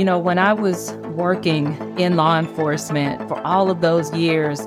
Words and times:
You 0.00 0.06
know, 0.06 0.18
when 0.18 0.38
I 0.38 0.54
was 0.54 0.92
working 1.14 1.76
in 1.98 2.16
law 2.16 2.38
enforcement 2.38 3.28
for 3.28 3.38
all 3.46 3.70
of 3.70 3.82
those 3.82 4.10
years, 4.14 4.62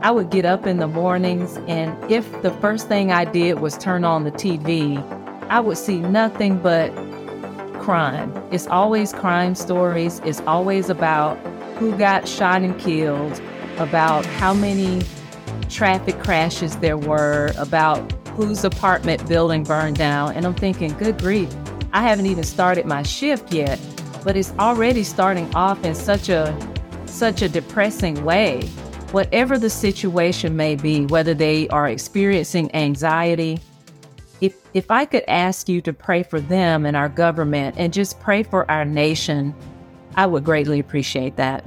I 0.00 0.10
would 0.10 0.30
get 0.30 0.46
up 0.46 0.66
in 0.66 0.78
the 0.78 0.86
mornings, 0.86 1.58
and 1.68 2.10
if 2.10 2.40
the 2.40 2.50
first 2.62 2.88
thing 2.88 3.12
I 3.12 3.26
did 3.26 3.60
was 3.60 3.76
turn 3.76 4.04
on 4.06 4.24
the 4.24 4.32
TV, 4.32 4.96
I 5.50 5.60
would 5.60 5.76
see 5.76 5.98
nothing 5.98 6.56
but 6.60 6.88
crime. 7.82 8.32
It's 8.50 8.68
always 8.68 9.12
crime 9.12 9.54
stories, 9.54 10.22
it's 10.24 10.40
always 10.46 10.88
about 10.88 11.36
who 11.76 11.94
got 11.98 12.26
shot 12.26 12.62
and 12.62 12.80
killed, 12.80 13.38
about 13.76 14.24
how 14.24 14.54
many 14.54 15.02
traffic 15.68 16.18
crashes 16.20 16.78
there 16.78 16.96
were, 16.96 17.52
about 17.58 18.10
whose 18.28 18.64
apartment 18.64 19.28
building 19.28 19.62
burned 19.62 19.98
down. 19.98 20.32
And 20.32 20.46
I'm 20.46 20.54
thinking, 20.54 20.94
good 20.94 21.18
grief, 21.18 21.54
I 21.92 22.00
haven't 22.00 22.24
even 22.24 22.44
started 22.44 22.86
my 22.86 23.02
shift 23.02 23.52
yet, 23.52 23.78
but 24.24 24.36
it's 24.36 24.52
already 24.58 25.02
starting 25.02 25.52
off 25.54 25.84
in 25.84 25.94
such 25.94 26.28
a 26.28 26.56
such 27.06 27.42
a 27.42 27.48
depressing 27.48 28.24
way 28.24 28.68
whatever 29.12 29.58
the 29.58 29.70
situation 29.70 30.56
may 30.56 30.76
be, 30.76 31.06
whether 31.06 31.34
they 31.34 31.68
are 31.68 31.88
experiencing 31.88 32.72
anxiety, 32.74 33.58
if, 34.40 34.54
if 34.72 34.90
I 34.90 35.04
could 35.04 35.24
ask 35.28 35.68
you 35.68 35.80
to 35.82 35.92
pray 35.92 36.22
for 36.22 36.40
them 36.40 36.86
and 36.86 36.96
our 36.96 37.08
government 37.08 37.74
and 37.78 37.92
just 37.92 38.20
pray 38.20 38.42
for 38.42 38.70
our 38.70 38.84
nation, 38.84 39.54
I 40.16 40.26
would 40.26 40.44
greatly 40.44 40.78
appreciate 40.78 41.36
that. 41.36 41.64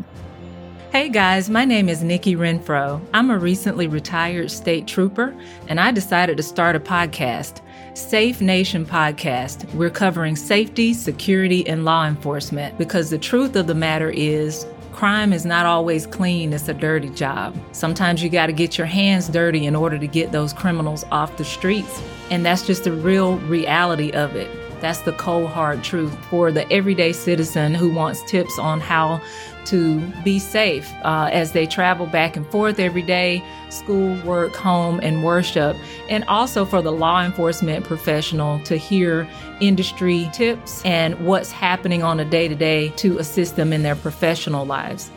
Hey 0.91 1.09
guys, 1.09 1.49
my 1.49 1.65
name 1.65 1.89
is 1.89 2.03
Nikki 2.03 2.35
Renfro. 2.35 3.01
I'm 3.13 3.31
a 3.31 3.37
recently 3.37 3.87
retired 3.87 4.51
state 4.51 4.87
trooper, 4.87 5.35
and 5.67 5.79
I 5.79 5.91
decided 5.91 6.37
to 6.37 6.43
start 6.43 6.75
a 6.75 6.79
podcast, 6.79 7.61
Safe 7.95 8.41
Nation 8.41 8.87
Podcast. 8.87 9.71
We're 9.75 9.91
covering 9.91 10.35
safety, 10.35 10.93
security, 10.93 11.67
and 11.67 11.85
law 11.85 12.07
enforcement 12.07 12.75
because 12.79 13.11
the 13.11 13.19
truth 13.19 13.55
of 13.55 13.67
the 13.67 13.75
matter 13.75 14.09
is 14.09 14.65
Crime 14.93 15.33
is 15.33 15.43
not 15.43 15.65
always 15.65 16.05
clean, 16.05 16.53
it's 16.53 16.69
a 16.69 16.73
dirty 16.73 17.09
job. 17.09 17.55
Sometimes 17.71 18.23
you 18.23 18.29
got 18.29 18.45
to 18.45 18.53
get 18.53 18.77
your 18.77 18.87
hands 18.87 19.27
dirty 19.27 19.65
in 19.65 19.75
order 19.75 19.97
to 19.97 20.07
get 20.07 20.31
those 20.31 20.53
criminals 20.53 21.03
off 21.11 21.35
the 21.37 21.43
streets. 21.43 22.01
And 22.29 22.45
that's 22.45 22.65
just 22.65 22.83
the 22.83 22.91
real 22.91 23.37
reality 23.39 24.11
of 24.11 24.35
it. 24.35 24.62
That's 24.83 24.99
the 24.99 25.13
cold, 25.13 25.49
hard 25.49 25.81
truth 25.81 26.13
for 26.25 26.51
the 26.51 26.69
everyday 26.69 27.13
citizen 27.13 27.73
who 27.73 27.89
wants 27.89 28.21
tips 28.29 28.59
on 28.59 28.81
how 28.81 29.21
to 29.67 30.01
be 30.25 30.39
safe 30.39 30.91
uh, 31.05 31.29
as 31.31 31.53
they 31.53 31.65
travel 31.65 32.05
back 32.05 32.35
and 32.35 32.45
forth 32.47 32.79
every 32.79 33.01
day, 33.01 33.41
school, 33.69 34.21
work, 34.25 34.53
home, 34.53 34.99
and 35.01 35.23
worship. 35.23 35.77
And 36.09 36.25
also 36.25 36.65
for 36.65 36.81
the 36.81 36.91
law 36.91 37.23
enforcement 37.23 37.85
professional 37.85 38.59
to 38.65 38.75
hear 38.75 39.25
industry 39.61 40.29
tips 40.33 40.83
and 40.83 41.17
what's 41.25 41.49
happening 41.49 42.03
on 42.03 42.19
a 42.19 42.25
day 42.25 42.49
to 42.49 42.55
day 42.55 42.89
to 42.97 43.19
assist 43.19 43.55
them 43.55 43.71
in 43.71 43.83
their 43.83 43.95
professional 43.95 44.65
lives. 44.65 45.09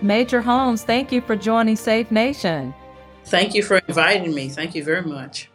Major 0.00 0.40
Holmes, 0.40 0.84
thank 0.84 1.12
you 1.12 1.20
for 1.20 1.36
joining 1.36 1.76
Safe 1.76 2.10
Nation. 2.10 2.72
Thank 3.26 3.54
you 3.54 3.62
for 3.62 3.76
inviting 3.86 4.34
me. 4.34 4.48
Thank 4.48 4.74
you 4.74 4.82
very 4.82 5.02
much. 5.02 5.50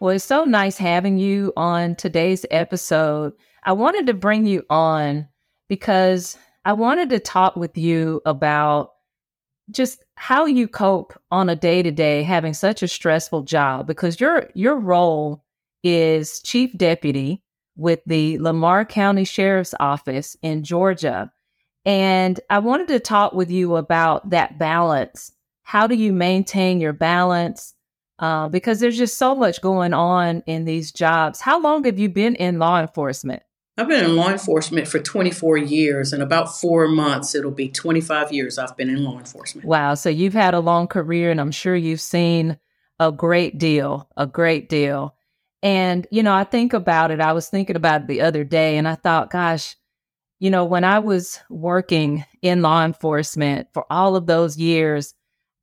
Well, 0.00 0.14
it's 0.14 0.24
so 0.24 0.44
nice 0.44 0.76
having 0.76 1.18
you 1.18 1.52
on 1.56 1.96
today's 1.96 2.46
episode. 2.52 3.32
I 3.64 3.72
wanted 3.72 4.06
to 4.06 4.14
bring 4.14 4.46
you 4.46 4.64
on 4.70 5.26
because 5.68 6.38
I 6.64 6.74
wanted 6.74 7.10
to 7.10 7.18
talk 7.18 7.56
with 7.56 7.76
you 7.76 8.22
about 8.24 8.92
just 9.72 10.04
how 10.14 10.46
you 10.46 10.68
cope 10.68 11.20
on 11.32 11.48
a 11.48 11.56
day 11.56 11.82
to 11.82 11.90
day 11.90 12.22
having 12.22 12.54
such 12.54 12.82
a 12.82 12.88
stressful 12.88 13.42
job 13.42 13.86
because 13.86 14.20
your 14.20 14.48
your 14.54 14.76
role 14.76 15.44
is 15.82 16.40
chief 16.42 16.76
deputy 16.76 17.42
with 17.76 18.00
the 18.06 18.38
Lamar 18.38 18.84
County 18.84 19.24
Sheriff's 19.24 19.74
Office 19.80 20.36
in 20.42 20.62
Georgia. 20.62 21.32
And 21.84 22.38
I 22.50 22.60
wanted 22.60 22.88
to 22.88 23.00
talk 23.00 23.32
with 23.32 23.50
you 23.50 23.74
about 23.76 24.30
that 24.30 24.58
balance. 24.58 25.32
How 25.64 25.88
do 25.88 25.96
you 25.96 26.12
maintain 26.12 26.80
your 26.80 26.92
balance? 26.92 27.74
Uh, 28.18 28.48
because 28.48 28.80
there's 28.80 28.98
just 28.98 29.18
so 29.18 29.34
much 29.34 29.60
going 29.60 29.94
on 29.94 30.42
in 30.46 30.64
these 30.64 30.92
jobs. 30.92 31.40
How 31.40 31.60
long 31.60 31.84
have 31.84 31.98
you 31.98 32.08
been 32.08 32.34
in 32.34 32.58
law 32.58 32.80
enforcement? 32.80 33.42
I've 33.76 33.86
been 33.86 34.04
in 34.04 34.16
law 34.16 34.30
enforcement 34.30 34.88
for 34.88 34.98
24 34.98 35.56
years. 35.56 36.12
In 36.12 36.20
about 36.20 36.58
four 36.58 36.88
months, 36.88 37.36
it'll 37.36 37.52
be 37.52 37.68
25 37.68 38.32
years 38.32 38.58
I've 38.58 38.76
been 38.76 38.90
in 38.90 39.04
law 39.04 39.18
enforcement. 39.18 39.68
Wow. 39.68 39.94
So 39.94 40.08
you've 40.08 40.34
had 40.34 40.54
a 40.54 40.60
long 40.60 40.88
career, 40.88 41.30
and 41.30 41.40
I'm 41.40 41.52
sure 41.52 41.76
you've 41.76 42.00
seen 42.00 42.58
a 42.98 43.12
great 43.12 43.56
deal, 43.56 44.08
a 44.16 44.26
great 44.26 44.68
deal. 44.68 45.14
And, 45.62 46.08
you 46.10 46.24
know, 46.24 46.34
I 46.34 46.42
think 46.42 46.72
about 46.72 47.12
it. 47.12 47.20
I 47.20 47.32
was 47.32 47.48
thinking 47.48 47.76
about 47.76 48.02
it 48.02 48.06
the 48.08 48.22
other 48.22 48.42
day, 48.42 48.78
and 48.78 48.88
I 48.88 48.96
thought, 48.96 49.30
gosh, 49.30 49.76
you 50.40 50.50
know, 50.50 50.64
when 50.64 50.82
I 50.82 50.98
was 50.98 51.40
working 51.48 52.24
in 52.42 52.62
law 52.62 52.84
enforcement 52.84 53.68
for 53.72 53.84
all 53.90 54.16
of 54.16 54.26
those 54.26 54.56
years, 54.56 55.14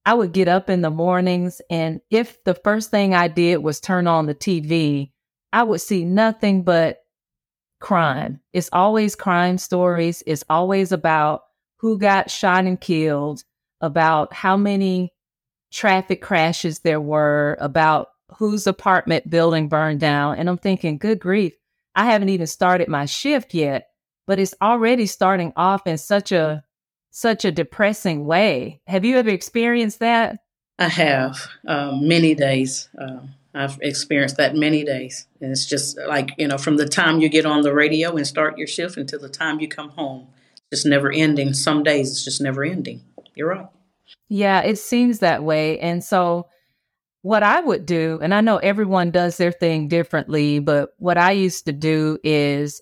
I 0.06 0.14
would 0.14 0.34
get 0.34 0.48
up 0.48 0.70
in 0.70 0.82
the 0.82 0.92
mornings, 0.92 1.62
and 1.70 2.00
if 2.12 2.44
the 2.44 2.54
first 2.54 2.92
thing 2.92 3.16
I 3.16 3.28
did 3.28 3.58
was 3.58 3.80
turn 3.80 4.06
on 4.06 4.28
the 4.28 4.36
TV, 4.36 5.12
I 5.52 5.64
would 5.64 5.82
see 5.82 6.06
nothing 6.06 6.64
but 6.64 7.00
crime. 7.80 8.40
It's 8.54 8.70
always 8.72 9.16
crime 9.16 9.58
stories. 9.58 10.22
It's 10.28 10.44
always 10.50 10.92
about 10.92 11.42
who 11.78 11.98
got 11.98 12.30
shot 12.30 12.66
and 12.66 12.80
killed, 12.80 13.44
about 13.82 14.34
how 14.34 14.58
many 14.58 15.12
traffic 15.72 16.22
crashes 16.22 16.80
there 16.80 17.02
were, 17.02 17.58
about 17.60 18.08
whose 18.38 18.68
apartment 18.68 19.30
building 19.30 19.70
burned 19.70 20.00
down. 20.00 20.38
And 20.38 20.50
I'm 20.50 20.58
thinking, 20.58 20.98
good 20.98 21.20
grief, 21.20 21.54
I 21.96 22.06
haven't 22.06 22.30
even 22.30 22.48
started 22.48 22.88
my 22.88 23.06
shift 23.06 23.54
yet, 23.54 23.88
but 24.28 24.40
it's 24.40 24.56
already 24.62 25.06
starting 25.06 25.54
off 25.56 25.86
in 25.88 25.98
such 25.98 26.32
a 26.32 26.64
such 27.16 27.46
a 27.46 27.52
depressing 27.52 28.26
way. 28.26 28.82
Have 28.88 29.06
you 29.06 29.18
ever 29.18 29.30
experienced 29.30 30.00
that? 30.00 30.40
I 30.78 30.90
have 30.90 31.48
um, 31.66 32.06
many 32.10 32.36
days. 32.36 32.90
Um, 33.00 33.30
I've 33.54 33.80
experienced 33.82 34.36
that 34.36 34.54
many 34.54 34.84
days. 34.84 35.26
And 35.40 35.50
it's 35.50 35.66
just 35.66 35.98
like, 35.98 36.32
you 36.38 36.50
know, 36.50 36.58
from 36.58 36.76
the 36.76 36.86
time 36.86 37.22
you 37.22 37.30
get 37.30 37.46
on 37.46 37.62
the 37.62 37.74
radio 37.74 38.18
and 38.18 38.28
start 38.28 38.58
your 38.58 38.68
shift 38.68 38.98
until 38.98 39.22
the 39.22 39.30
time 39.30 39.62
you 39.62 39.70
come 39.70 39.92
home, 39.92 40.28
it's 40.58 40.82
just 40.82 40.86
never 40.86 41.10
ending. 41.10 41.54
Some 41.54 41.84
days 41.84 42.12
it's 42.12 42.26
just 42.26 42.42
never 42.42 42.66
ending. 42.66 43.02
You're 43.34 43.48
right. 43.48 43.68
Yeah, 44.28 44.64
it 44.64 44.78
seems 44.78 45.20
that 45.20 45.42
way. 45.42 45.80
And 45.80 46.04
so, 46.04 46.50
what 47.22 47.44
I 47.44 47.62
would 47.62 47.86
do, 47.86 48.20
and 48.22 48.34
I 48.34 48.42
know 48.42 48.58
everyone 48.58 49.12
does 49.12 49.38
their 49.38 49.54
thing 49.54 49.88
differently, 49.88 50.60
but 50.60 50.90
what 50.98 51.18
I 51.18 51.32
used 51.32 51.66
to 51.66 51.72
do 51.72 52.20
is 52.24 52.82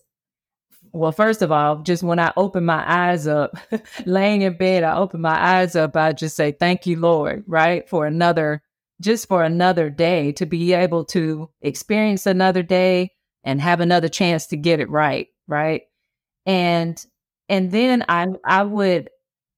well, 0.94 1.12
first 1.12 1.42
of 1.42 1.52
all, 1.52 1.80
just 1.80 2.04
when 2.04 2.20
I 2.20 2.32
open 2.38 2.66
my 2.66 2.84
eyes 2.88 3.26
up, 3.26 3.58
laying 4.06 4.44
in 4.44 4.56
bed, 4.58 4.84
I 4.84 4.96
open 4.96 5.22
my 5.22 5.58
eyes 5.58 5.76
up, 5.76 5.98
I 5.98 6.14
just 6.14 6.36
say, 6.36 6.52
Thank 6.52 6.86
you, 6.86 7.00
Lord, 7.00 7.44
right? 7.48 7.90
For 7.90 8.06
another, 8.06 8.62
just 9.02 9.28
for 9.28 9.44
another 9.44 9.90
day 9.90 10.32
to 10.34 10.46
be 10.46 10.74
able 10.74 11.04
to 11.06 11.50
experience 11.62 12.28
another 12.28 12.62
day 12.62 13.10
and 13.44 13.60
have 13.60 13.80
another 13.80 14.08
chance 14.08 14.48
to 14.48 14.58
get 14.58 14.80
it 14.80 14.90
right, 14.90 15.28
right? 15.48 15.82
And 16.46 17.04
and 17.50 17.72
then 17.72 18.06
I 18.08 18.28
I 18.46 18.64
would 18.64 19.10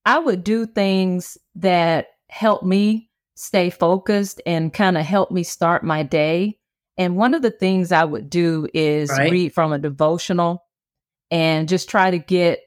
I 0.06 0.20
would 0.20 0.44
do 0.44 0.66
things 0.66 1.38
that 1.56 2.08
help 2.30 2.64
me 2.64 3.10
stay 3.36 3.70
focused 3.70 4.42
and 4.46 4.74
kind 4.74 4.98
of 4.98 5.06
help 5.06 5.32
me 5.32 5.44
start 5.44 5.84
my 5.84 6.04
day. 6.04 6.60
And 6.98 7.18
one 7.18 7.34
of 7.34 7.42
the 7.42 7.52
things 7.52 7.92
I 7.92 8.06
would 8.06 8.30
do 8.30 8.70
is 8.74 9.10
right. 9.10 9.30
read 9.30 9.54
from 9.54 9.74
a 9.74 9.80
devotional 9.80 10.65
and 11.32 11.68
just 11.68 11.90
try 11.90 12.12
to 12.12 12.18
get 12.18 12.60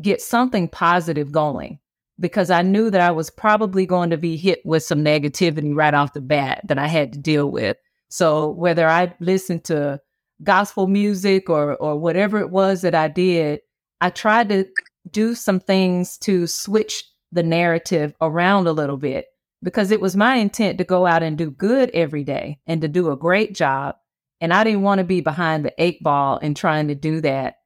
get 0.00 0.20
something 0.20 0.68
positive 0.68 1.32
going 1.32 1.78
because 2.20 2.50
I 2.50 2.62
knew 2.62 2.90
that 2.90 3.00
I 3.00 3.10
was 3.10 3.30
probably 3.30 3.86
going 3.86 4.10
to 4.10 4.18
be 4.18 4.36
hit 4.36 4.60
with 4.64 4.82
some 4.82 5.04
negativity 5.04 5.74
right 5.74 5.94
off 5.94 6.12
the 6.12 6.20
bat 6.20 6.62
that 6.64 6.78
I 6.78 6.86
had 6.86 7.12
to 7.12 7.18
deal 7.18 7.50
with. 7.50 7.76
So 8.08 8.50
whether 8.50 8.86
I 8.86 9.14
listened 9.20 9.64
to 9.64 10.00
gospel 10.42 10.86
music 10.86 11.48
or 11.48 11.76
or 11.76 11.98
whatever 11.98 12.38
it 12.38 12.50
was 12.50 12.82
that 12.82 12.94
I 12.94 13.08
did, 13.08 13.60
I 14.00 14.10
tried 14.10 14.48
to 14.50 14.66
do 15.10 15.34
some 15.34 15.60
things 15.60 16.18
to 16.18 16.46
switch 16.46 17.04
the 17.32 17.42
narrative 17.42 18.14
around 18.20 18.66
a 18.66 18.72
little 18.72 18.96
bit 18.96 19.26
because 19.62 19.90
it 19.90 20.00
was 20.00 20.16
my 20.16 20.36
intent 20.36 20.78
to 20.78 20.84
go 20.84 21.06
out 21.06 21.22
and 21.22 21.36
do 21.36 21.50
good 21.50 21.90
every 21.94 22.24
day 22.24 22.58
and 22.66 22.80
to 22.82 22.88
do 22.88 23.10
a 23.10 23.16
great 23.16 23.54
job. 23.54 23.96
And 24.40 24.52
I 24.52 24.64
didn't 24.64 24.82
want 24.82 24.98
to 24.98 25.04
be 25.04 25.20
behind 25.20 25.64
the 25.64 25.72
eight 25.78 26.02
ball 26.02 26.38
in 26.38 26.54
trying 26.54 26.88
to 26.88 26.94
do 26.94 27.20
that. 27.22 27.56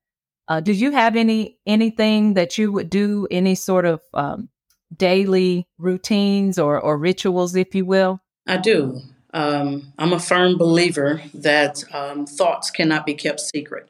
Uh, 0.50 0.58
did 0.58 0.81
you 0.81 0.91
have 0.91 1.14
any 1.14 1.56
anything 1.64 2.35
that 2.35 2.58
you 2.58 2.73
would 2.73 2.91
do, 2.91 3.29
any 3.31 3.55
sort 3.55 3.85
of 3.85 4.00
um, 4.14 4.49
daily 4.97 5.69
routines 5.79 6.58
or, 6.58 6.81
or 6.81 6.99
rituals, 6.99 7.55
if 7.55 7.73
you 7.73 7.85
will? 7.87 8.20
I 8.49 8.56
do. 8.56 9.00
Um, 9.32 9.93
I'm 9.97 10.12
a 10.12 10.19
firm 10.19 10.58
believer 10.58 11.23
that 11.35 11.85
um, 11.94 12.26
thoughts 12.26 12.69
cannot 12.69 13.06
be 13.06 13.14
kept 13.14 13.38
secret. 13.38 13.88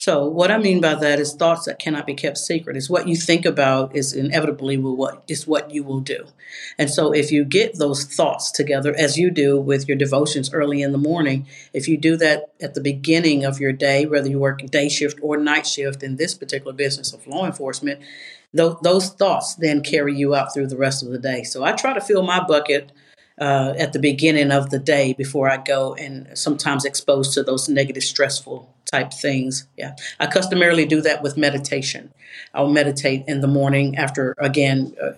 So, 0.00 0.24
what 0.24 0.50
I 0.50 0.56
mean 0.56 0.80
by 0.80 0.94
that 0.94 1.20
is 1.20 1.34
thoughts 1.34 1.66
that 1.66 1.78
cannot 1.78 2.06
be 2.06 2.14
kept 2.14 2.38
secret. 2.38 2.74
Is 2.74 2.88
what 2.88 3.06
you 3.06 3.14
think 3.14 3.44
about 3.44 3.94
is 3.94 4.14
inevitably 4.14 4.78
will 4.78 4.96
what 4.96 5.22
is 5.28 5.46
what 5.46 5.70
you 5.72 5.84
will 5.84 6.00
do. 6.00 6.26
And 6.78 6.88
so, 6.88 7.12
if 7.12 7.30
you 7.30 7.44
get 7.44 7.76
those 7.76 8.04
thoughts 8.04 8.50
together, 8.50 8.94
as 8.96 9.18
you 9.18 9.30
do 9.30 9.60
with 9.60 9.86
your 9.86 9.98
devotions 9.98 10.54
early 10.54 10.80
in 10.80 10.92
the 10.92 10.98
morning, 10.98 11.46
if 11.74 11.86
you 11.86 11.98
do 11.98 12.16
that 12.16 12.50
at 12.62 12.72
the 12.72 12.80
beginning 12.80 13.44
of 13.44 13.60
your 13.60 13.72
day, 13.74 14.06
whether 14.06 14.30
you 14.30 14.38
work 14.38 14.64
day 14.70 14.88
shift 14.88 15.18
or 15.20 15.36
night 15.36 15.66
shift 15.66 16.02
in 16.02 16.16
this 16.16 16.34
particular 16.34 16.72
business 16.72 17.12
of 17.12 17.26
law 17.26 17.44
enforcement, 17.44 18.00
th- 18.56 18.76
those 18.82 19.10
thoughts 19.10 19.54
then 19.56 19.82
carry 19.82 20.16
you 20.16 20.34
out 20.34 20.54
through 20.54 20.68
the 20.68 20.78
rest 20.78 21.02
of 21.02 21.10
the 21.10 21.18
day. 21.18 21.42
So, 21.42 21.62
I 21.62 21.72
try 21.72 21.92
to 21.92 22.00
fill 22.00 22.22
my 22.22 22.42
bucket 22.42 22.90
uh, 23.40 23.74
at 23.78 23.92
the 23.92 23.98
beginning 23.98 24.52
of 24.52 24.70
the 24.70 24.78
day 24.78 25.14
before 25.14 25.50
I 25.50 25.56
go 25.56 25.94
and 25.94 26.28
sometimes 26.36 26.84
exposed 26.84 27.32
to 27.34 27.42
those 27.42 27.68
negative, 27.68 28.02
stressful 28.02 28.72
type 28.84 29.12
things. 29.12 29.66
Yeah. 29.76 29.96
I 30.18 30.26
customarily 30.26 30.84
do 30.84 31.00
that 31.00 31.22
with 31.22 31.36
meditation. 31.36 32.12
I'll 32.52 32.68
meditate 32.68 33.24
in 33.26 33.40
the 33.40 33.48
morning 33.48 33.96
after, 33.96 34.34
again, 34.38 34.94
uh, 35.02 35.12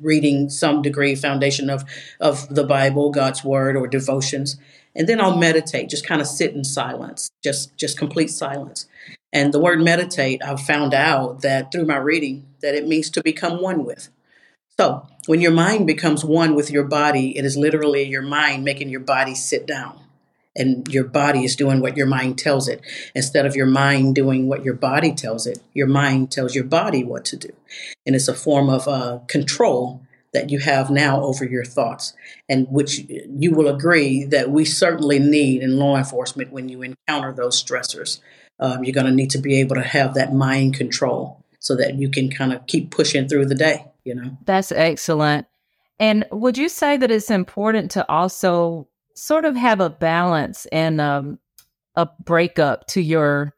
reading 0.00 0.48
some 0.48 0.82
degree 0.82 1.14
foundation 1.14 1.68
of, 1.68 1.84
of 2.20 2.54
the 2.54 2.64
Bible, 2.64 3.10
God's 3.10 3.42
word, 3.42 3.76
or 3.76 3.88
devotions. 3.88 4.56
And 4.94 5.08
then 5.08 5.20
I'll 5.20 5.36
meditate, 5.36 5.90
just 5.90 6.06
kind 6.06 6.20
of 6.20 6.26
sit 6.26 6.54
in 6.54 6.64
silence, 6.64 7.30
just, 7.42 7.76
just 7.76 7.98
complete 7.98 8.30
silence. 8.30 8.86
And 9.32 9.52
the 9.52 9.60
word 9.60 9.82
meditate, 9.82 10.42
I've 10.42 10.60
found 10.60 10.94
out 10.94 11.42
that 11.42 11.72
through 11.72 11.86
my 11.86 11.96
reading 11.96 12.46
that 12.60 12.74
it 12.74 12.86
means 12.86 13.10
to 13.10 13.22
become 13.22 13.60
one 13.60 13.84
with. 13.84 14.08
So, 14.78 15.06
when 15.26 15.40
your 15.40 15.52
mind 15.52 15.86
becomes 15.86 16.22
one 16.22 16.54
with 16.54 16.70
your 16.70 16.84
body, 16.84 17.36
it 17.36 17.46
is 17.46 17.56
literally 17.56 18.02
your 18.02 18.22
mind 18.22 18.62
making 18.62 18.90
your 18.90 19.00
body 19.00 19.34
sit 19.34 19.66
down. 19.66 20.00
And 20.54 20.86
your 20.88 21.04
body 21.04 21.44
is 21.44 21.56
doing 21.56 21.80
what 21.80 21.96
your 21.96 22.06
mind 22.06 22.38
tells 22.38 22.68
it. 22.68 22.80
Instead 23.14 23.44
of 23.44 23.56
your 23.56 23.66
mind 23.66 24.14
doing 24.14 24.48
what 24.48 24.64
your 24.64 24.74
body 24.74 25.12
tells 25.14 25.46
it, 25.46 25.58
your 25.74 25.86
mind 25.86 26.30
tells 26.30 26.54
your 26.54 26.64
body 26.64 27.04
what 27.04 27.24
to 27.26 27.36
do. 27.36 27.50
And 28.06 28.14
it's 28.14 28.28
a 28.28 28.34
form 28.34 28.70
of 28.70 28.88
uh, 28.88 29.20
control 29.28 30.02
that 30.32 30.50
you 30.50 30.58
have 30.58 30.90
now 30.90 31.22
over 31.22 31.44
your 31.44 31.64
thoughts, 31.64 32.14
and 32.48 32.66
which 32.68 33.00
you 33.08 33.52
will 33.52 33.68
agree 33.68 34.24
that 34.24 34.50
we 34.50 34.64
certainly 34.64 35.18
need 35.18 35.62
in 35.62 35.78
law 35.78 35.96
enforcement 35.96 36.52
when 36.52 36.68
you 36.68 36.82
encounter 36.82 37.32
those 37.32 37.62
stressors. 37.62 38.20
Um, 38.60 38.84
you're 38.84 38.94
going 38.94 39.06
to 39.06 39.12
need 39.12 39.30
to 39.30 39.38
be 39.38 39.60
able 39.60 39.76
to 39.76 39.82
have 39.82 40.14
that 40.14 40.34
mind 40.34 40.74
control 40.74 41.42
so 41.58 41.76
that 41.76 41.94
you 41.94 42.10
can 42.10 42.30
kind 42.30 42.52
of 42.52 42.66
keep 42.66 42.90
pushing 42.90 43.28
through 43.28 43.46
the 43.46 43.54
day 43.54 43.86
you 44.06 44.14
know. 44.14 44.38
That's 44.44 44.72
excellent. 44.72 45.46
And 45.98 46.24
would 46.30 46.56
you 46.56 46.68
say 46.68 46.96
that 46.96 47.10
it's 47.10 47.30
important 47.30 47.90
to 47.92 48.08
also 48.10 48.88
sort 49.14 49.44
of 49.44 49.56
have 49.56 49.80
a 49.80 49.90
balance 49.90 50.66
and 50.66 51.00
um, 51.00 51.38
a 51.94 52.08
breakup 52.22 52.86
to 52.88 53.00
your 53.00 53.54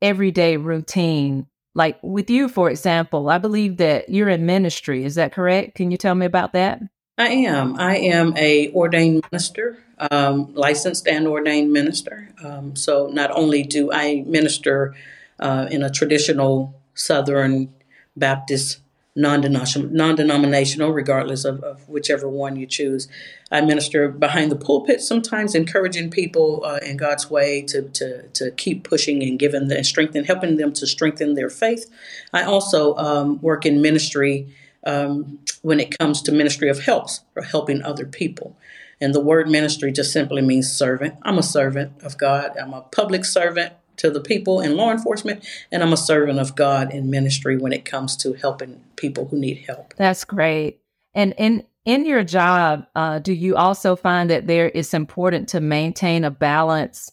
everyday 0.00 0.56
routine? 0.56 1.46
Like 1.74 1.98
with 2.02 2.30
you, 2.30 2.48
for 2.48 2.70
example, 2.70 3.28
I 3.28 3.38
believe 3.38 3.78
that 3.78 4.08
you're 4.08 4.28
in 4.28 4.46
ministry. 4.46 5.04
Is 5.04 5.16
that 5.16 5.32
correct? 5.32 5.74
Can 5.74 5.90
you 5.90 5.96
tell 5.96 6.14
me 6.14 6.26
about 6.26 6.52
that? 6.52 6.80
I 7.18 7.28
am. 7.28 7.78
I 7.78 7.96
am 7.96 8.36
a 8.36 8.72
ordained 8.72 9.24
minister, 9.30 9.78
um, 10.10 10.54
licensed 10.54 11.06
and 11.06 11.26
ordained 11.26 11.72
minister. 11.72 12.28
Um, 12.42 12.74
so 12.74 13.08
not 13.08 13.30
only 13.30 13.62
do 13.62 13.92
I 13.92 14.24
minister 14.26 14.94
uh, 15.38 15.68
in 15.70 15.82
a 15.82 15.90
traditional 15.90 16.80
Southern 16.94 17.72
Baptist 18.16 18.81
non-denominational, 19.14 20.90
regardless 20.92 21.44
of, 21.44 21.62
of, 21.62 21.86
whichever 21.88 22.26
one 22.28 22.56
you 22.56 22.66
choose. 22.66 23.08
I 23.50 23.60
minister 23.60 24.08
behind 24.08 24.50
the 24.50 24.56
pulpit, 24.56 25.02
sometimes 25.02 25.54
encouraging 25.54 26.10
people 26.10 26.62
uh, 26.64 26.78
in 26.82 26.96
God's 26.96 27.30
way 27.30 27.60
to, 27.62 27.82
to, 27.82 28.28
to 28.28 28.50
keep 28.52 28.84
pushing 28.84 29.22
and 29.22 29.38
giving 29.38 29.70
and 29.70 30.26
helping 30.26 30.56
them 30.56 30.72
to 30.72 30.86
strengthen 30.86 31.34
their 31.34 31.50
faith. 31.50 31.90
I 32.32 32.44
also 32.44 32.96
um, 32.96 33.40
work 33.42 33.66
in 33.66 33.82
ministry 33.82 34.48
um, 34.86 35.38
when 35.60 35.78
it 35.78 35.96
comes 35.98 36.22
to 36.22 36.32
ministry 36.32 36.68
of 36.68 36.80
helps 36.80 37.20
or 37.36 37.42
helping 37.42 37.82
other 37.82 38.06
people. 38.06 38.56
And 39.00 39.14
the 39.14 39.20
word 39.20 39.48
ministry 39.48 39.92
just 39.92 40.12
simply 40.12 40.42
means 40.42 40.72
servant. 40.72 41.16
I'm 41.22 41.36
a 41.36 41.42
servant 41.42 42.02
of 42.02 42.16
God. 42.16 42.56
I'm 42.56 42.72
a 42.72 42.82
public 42.82 43.24
servant 43.24 43.74
to 44.02 44.10
the 44.10 44.20
people 44.20 44.60
in 44.60 44.76
law 44.76 44.90
enforcement, 44.90 45.44
and 45.70 45.80
I'm 45.80 45.92
a 45.92 45.96
servant 45.96 46.40
of 46.40 46.56
God 46.56 46.92
in 46.92 47.08
ministry 47.08 47.56
when 47.56 47.72
it 47.72 47.84
comes 47.84 48.16
to 48.16 48.32
helping 48.32 48.82
people 48.96 49.28
who 49.28 49.38
need 49.38 49.64
help. 49.66 49.94
That's 49.96 50.24
great. 50.24 50.80
And 51.14 51.34
in 51.38 51.64
in 51.84 52.04
your 52.04 52.24
job, 52.24 52.86
uh, 52.94 53.20
do 53.20 53.32
you 53.32 53.56
also 53.56 53.96
find 53.96 54.30
that 54.30 54.46
there 54.46 54.68
is 54.68 54.92
important 54.92 55.48
to 55.50 55.60
maintain 55.60 56.24
a 56.24 56.30
balance 56.30 57.10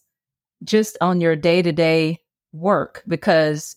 just 0.63 0.97
on 0.99 1.21
your 1.21 1.35
day 1.35 1.61
to 1.61 1.71
day 1.71 2.19
work 2.51 3.03
because 3.07 3.75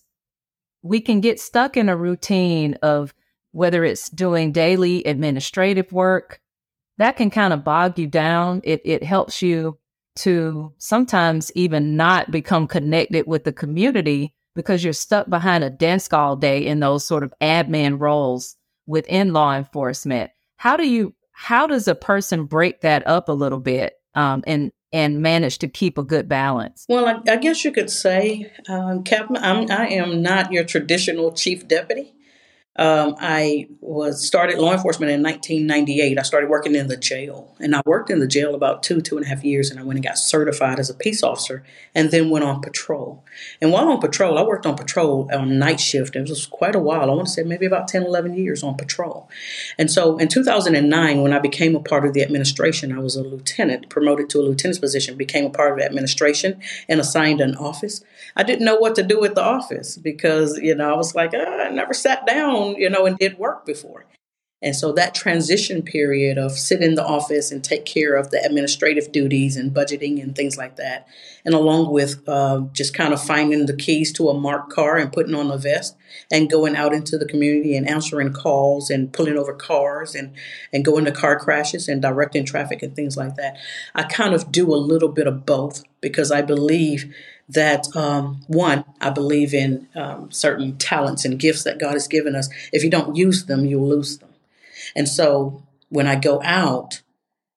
we 0.81 0.99
can 0.99 1.21
get 1.21 1.39
stuck 1.39 1.77
in 1.77 1.89
a 1.89 1.95
routine 1.95 2.73
of 2.81 3.13
whether 3.51 3.83
it's 3.83 4.09
doing 4.09 4.51
daily 4.51 5.03
administrative 5.03 5.91
work 5.91 6.41
that 6.97 7.15
can 7.15 7.29
kind 7.29 7.53
of 7.53 7.63
bog 7.63 7.99
you 7.99 8.07
down. 8.07 8.61
It 8.63 8.81
it 8.85 9.03
helps 9.03 9.41
you 9.41 9.77
to 10.15 10.73
sometimes 10.77 11.51
even 11.55 11.95
not 11.95 12.31
become 12.31 12.67
connected 12.67 13.25
with 13.27 13.43
the 13.43 13.53
community 13.53 14.33
because 14.55 14.83
you're 14.83 14.93
stuck 14.93 15.29
behind 15.29 15.63
a 15.63 15.69
desk 15.69 16.13
all 16.13 16.35
day 16.35 16.65
in 16.65 16.79
those 16.79 17.05
sort 17.05 17.23
of 17.23 17.33
admin 17.41 17.99
roles 17.99 18.55
within 18.85 19.33
law 19.33 19.55
enforcement. 19.55 20.31
How 20.57 20.77
do 20.77 20.87
you 20.87 21.13
how 21.31 21.67
does 21.67 21.87
a 21.87 21.95
person 21.95 22.45
break 22.45 22.81
that 22.81 23.05
up 23.07 23.27
a 23.27 23.33
little 23.33 23.59
bit 23.59 23.93
um, 24.15 24.43
and 24.45 24.71
and 24.93 25.21
manage 25.21 25.57
to 25.57 25.67
keep 25.67 25.97
a 25.97 26.03
good 26.03 26.29
balance? 26.29 26.85
Well, 26.87 27.07
I, 27.07 27.31
I 27.31 27.35
guess 27.37 27.65
you 27.65 27.71
could 27.71 27.89
say, 27.89 28.51
um, 28.69 29.03
Captain, 29.03 29.37
I'm, 29.37 29.69
I 29.71 29.87
am 29.87 30.21
not 30.21 30.51
your 30.51 30.63
traditional 30.63 31.31
chief 31.31 31.67
deputy. 31.67 32.12
Um, 32.75 33.15
I 33.19 33.67
was 33.81 34.25
started 34.25 34.57
law 34.57 34.73
enforcement 34.73 35.11
in 35.11 35.21
1998. 35.21 36.17
I 36.17 36.21
started 36.23 36.49
working 36.49 36.73
in 36.73 36.87
the 36.87 36.97
jail, 36.97 37.55
and 37.59 37.75
I 37.75 37.81
worked 37.85 38.09
in 38.09 38.19
the 38.19 38.27
jail 38.27 38.55
about 38.55 38.81
two 38.81 38.99
two 38.99 39.15
and 39.15 39.25
a 39.25 39.29
half 39.29 39.43
years, 39.43 39.69
and 39.69 39.79
I 39.79 39.83
went 39.83 39.97
and 39.97 40.05
got 40.05 40.17
certified 40.17 40.79
as 40.79 40.89
a 40.89 40.95
peace 40.95 41.21
officer, 41.21 41.63
and 41.93 42.09
then 42.09 42.31
went 42.31 42.45
on 42.45 42.61
patrol. 42.61 43.23
And 43.61 43.71
while 43.71 43.89
on 43.89 44.01
patrol, 44.01 44.39
I 44.39 44.43
worked 44.43 44.65
on 44.65 44.75
patrol 44.75 45.29
on 45.31 45.59
night 45.59 45.79
shift. 45.79 46.15
It 46.15 46.27
was 46.27 46.47
quite 46.47 46.73
a 46.73 46.79
while. 46.79 47.11
I 47.11 47.13
want 47.13 47.27
to 47.27 47.33
say 47.33 47.43
maybe 47.43 47.67
about 47.67 47.87
10, 47.87 48.03
11 48.03 48.35
years 48.35 48.63
on 48.63 48.75
patrol. 48.75 49.29
And 49.77 49.91
so 49.91 50.17
in 50.17 50.27
2009, 50.27 51.21
when 51.21 51.33
I 51.33 51.39
became 51.39 51.75
a 51.75 51.79
part 51.79 52.05
of 52.05 52.13
the 52.13 52.23
administration, 52.23 52.91
I 52.91 52.99
was 52.99 53.15
a 53.15 53.21
lieutenant, 53.21 53.89
promoted 53.89 54.31
to 54.31 54.39
a 54.39 54.41
lieutenant's 54.41 54.79
position, 54.79 55.15
became 55.15 55.45
a 55.45 55.49
part 55.51 55.73
of 55.73 55.77
the 55.77 55.85
administration, 55.85 56.59
and 56.89 56.99
assigned 56.99 57.39
an 57.39 57.55
office. 57.55 58.03
I 58.35 58.41
didn't 58.41 58.65
know 58.65 58.77
what 58.77 58.95
to 58.95 59.03
do 59.03 59.19
with 59.19 59.35
the 59.35 59.43
office 59.43 59.95
because 59.95 60.57
you 60.57 60.73
know 60.73 60.91
I 60.91 60.97
was 60.97 61.13
like, 61.13 61.35
oh, 61.35 61.59
I 61.61 61.69
never 61.69 61.93
sat 61.93 62.25
down 62.25 62.62
you 62.71 62.89
know, 62.89 63.05
and 63.05 63.17
did 63.17 63.37
work 63.37 63.65
before. 63.65 64.05
And 64.63 64.73
so 64.73 64.93
that 64.93 65.13
transition 65.13 65.81
period 65.81 66.37
of 66.37 66.53
sit 66.53 66.81
in 66.81 66.95
the 66.95 67.05
office 67.05 67.51
and 67.51 67.61
take 67.61 67.83
care 67.83 68.15
of 68.15 68.31
the 68.31 68.41
administrative 68.43 69.11
duties 69.11 69.57
and 69.57 69.73
budgeting 69.73 70.23
and 70.23 70.33
things 70.33 70.57
like 70.57 70.77
that, 70.77 71.05
and 71.43 71.53
along 71.53 71.91
with 71.91 72.27
uh, 72.29 72.61
just 72.71 72.93
kind 72.93 73.13
of 73.13 73.21
finding 73.21 73.65
the 73.65 73.75
keys 73.75 74.13
to 74.13 74.29
a 74.29 74.33
marked 74.33 74.71
car 74.71 74.95
and 74.97 75.11
putting 75.11 75.35
on 75.35 75.51
a 75.51 75.57
vest 75.57 75.97
and 76.31 76.49
going 76.49 76.77
out 76.77 76.93
into 76.93 77.17
the 77.17 77.25
community 77.25 77.75
and 77.75 77.89
answering 77.89 78.31
calls 78.31 78.89
and 78.89 79.11
pulling 79.11 79.37
over 79.37 79.53
cars 79.53 80.15
and, 80.15 80.33
and 80.71 80.85
going 80.85 81.03
to 81.03 81.11
car 81.11 81.37
crashes 81.37 81.89
and 81.89 82.01
directing 82.01 82.45
traffic 82.45 82.81
and 82.81 82.95
things 82.95 83.17
like 83.17 83.35
that. 83.35 83.57
I 83.93 84.03
kind 84.03 84.33
of 84.33 84.49
do 84.49 84.73
a 84.73 84.77
little 84.77 85.09
bit 85.09 85.27
of 85.27 85.45
both 85.45 85.83
because 85.99 86.31
I 86.31 86.41
believe 86.41 87.13
that 87.49 87.85
um, 87.95 88.41
one, 88.47 88.85
I 89.01 89.09
believe 89.09 89.53
in 89.53 89.87
um, 89.95 90.31
certain 90.31 90.77
talents 90.77 91.25
and 91.25 91.39
gifts 91.39 91.63
that 91.63 91.79
God 91.79 91.93
has 91.93 92.07
given 92.07 92.35
us. 92.35 92.49
If 92.71 92.83
you 92.83 92.89
don't 92.89 93.15
use 93.15 93.45
them, 93.45 93.65
you'll 93.65 93.87
lose 93.87 94.17
them. 94.17 94.29
And 94.95 95.07
so 95.07 95.63
when 95.89 96.07
I 96.07 96.15
go 96.15 96.41
out 96.43 97.01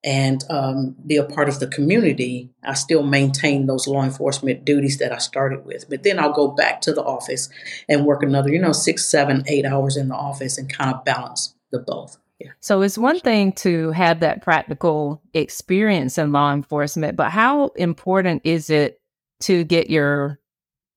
and 0.04 0.44
um, 0.50 0.94
be 1.04 1.16
a 1.16 1.24
part 1.24 1.48
of 1.48 1.58
the 1.58 1.66
community, 1.66 2.50
I 2.62 2.74
still 2.74 3.02
maintain 3.02 3.66
those 3.66 3.88
law 3.88 4.04
enforcement 4.04 4.64
duties 4.64 4.98
that 4.98 5.12
I 5.12 5.18
started 5.18 5.64
with. 5.64 5.88
But 5.88 6.04
then 6.04 6.18
I'll 6.18 6.32
go 6.32 6.48
back 6.48 6.80
to 6.82 6.92
the 6.92 7.02
office 7.02 7.48
and 7.88 8.04
work 8.04 8.22
another, 8.22 8.50
you 8.50 8.60
know, 8.60 8.72
six, 8.72 9.06
seven, 9.06 9.42
eight 9.46 9.64
hours 9.64 9.96
in 9.96 10.08
the 10.08 10.14
office 10.14 10.58
and 10.58 10.72
kind 10.72 10.94
of 10.94 11.04
balance 11.04 11.54
the 11.72 11.80
both. 11.80 12.18
Yeah. 12.38 12.50
So 12.60 12.82
it's 12.82 12.98
one 12.98 13.18
thing 13.18 13.52
to 13.52 13.90
have 13.92 14.20
that 14.20 14.42
practical 14.42 15.22
experience 15.32 16.18
in 16.18 16.32
law 16.32 16.52
enforcement, 16.52 17.16
but 17.16 17.30
how 17.30 17.68
important 17.76 18.42
is 18.44 18.68
it 18.68 19.00
to 19.40 19.64
get 19.64 19.90
your 19.90 20.40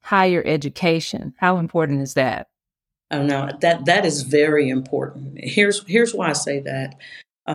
higher 0.02 0.44
education. 0.46 1.34
How 1.38 1.58
important 1.58 2.02
is 2.02 2.14
that? 2.16 2.48
Oh 3.12 3.24
no, 3.24 3.50
that 3.62 3.86
that 3.86 4.06
is 4.06 4.22
very 4.22 4.70
important. 4.70 5.40
Here's 5.42 5.84
here's 5.88 6.14
why 6.14 6.30
I 6.30 6.34
say 6.34 6.60
that. 6.62 6.96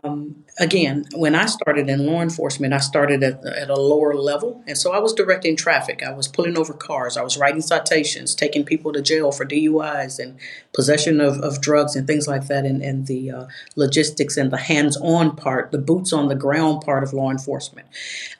Um, 0.03 0.45
again, 0.59 1.05
when 1.15 1.37
I 1.37 1.47
started 1.47 1.89
in 1.89 2.05
law 2.05 2.21
enforcement, 2.21 2.75
I 2.75 2.79
started 2.79 3.23
at, 3.23 3.45
at, 3.47 3.71
a 3.71 3.77
lower 3.77 4.15
level. 4.15 4.65
And 4.67 4.77
so 4.77 4.93
I 4.93 4.99
was 4.99 5.13
directing 5.13 5.55
traffic. 5.57 6.03
I 6.03 6.13
was 6.13 6.27
pulling 6.27 6.59
over 6.59 6.73
cars. 6.73 7.17
I 7.17 7.23
was 7.23 7.37
writing 7.37 7.61
citations, 7.61 8.35
taking 8.35 8.65
people 8.65 8.93
to 8.93 9.01
jail 9.01 9.31
for 9.31 9.45
DUIs 9.45 10.19
and 10.19 10.39
possession 10.73 11.21
of, 11.21 11.39
of 11.41 11.61
drugs 11.61 11.95
and 11.95 12.09
things 12.09 12.27
like 12.27 12.49
that. 12.49 12.65
And, 12.65 12.83
and 12.83 13.07
the 13.07 13.31
uh, 13.31 13.47
logistics 13.77 14.37
and 14.37 14.51
the 14.51 14.57
hands 14.57 14.97
on 14.97 15.37
part, 15.37 15.71
the 15.71 15.79
boots 15.79 16.13
on 16.13 16.27
the 16.27 16.35
ground 16.35 16.83
part 16.83 17.05
of 17.05 17.13
law 17.13 17.31
enforcement. 17.31 17.87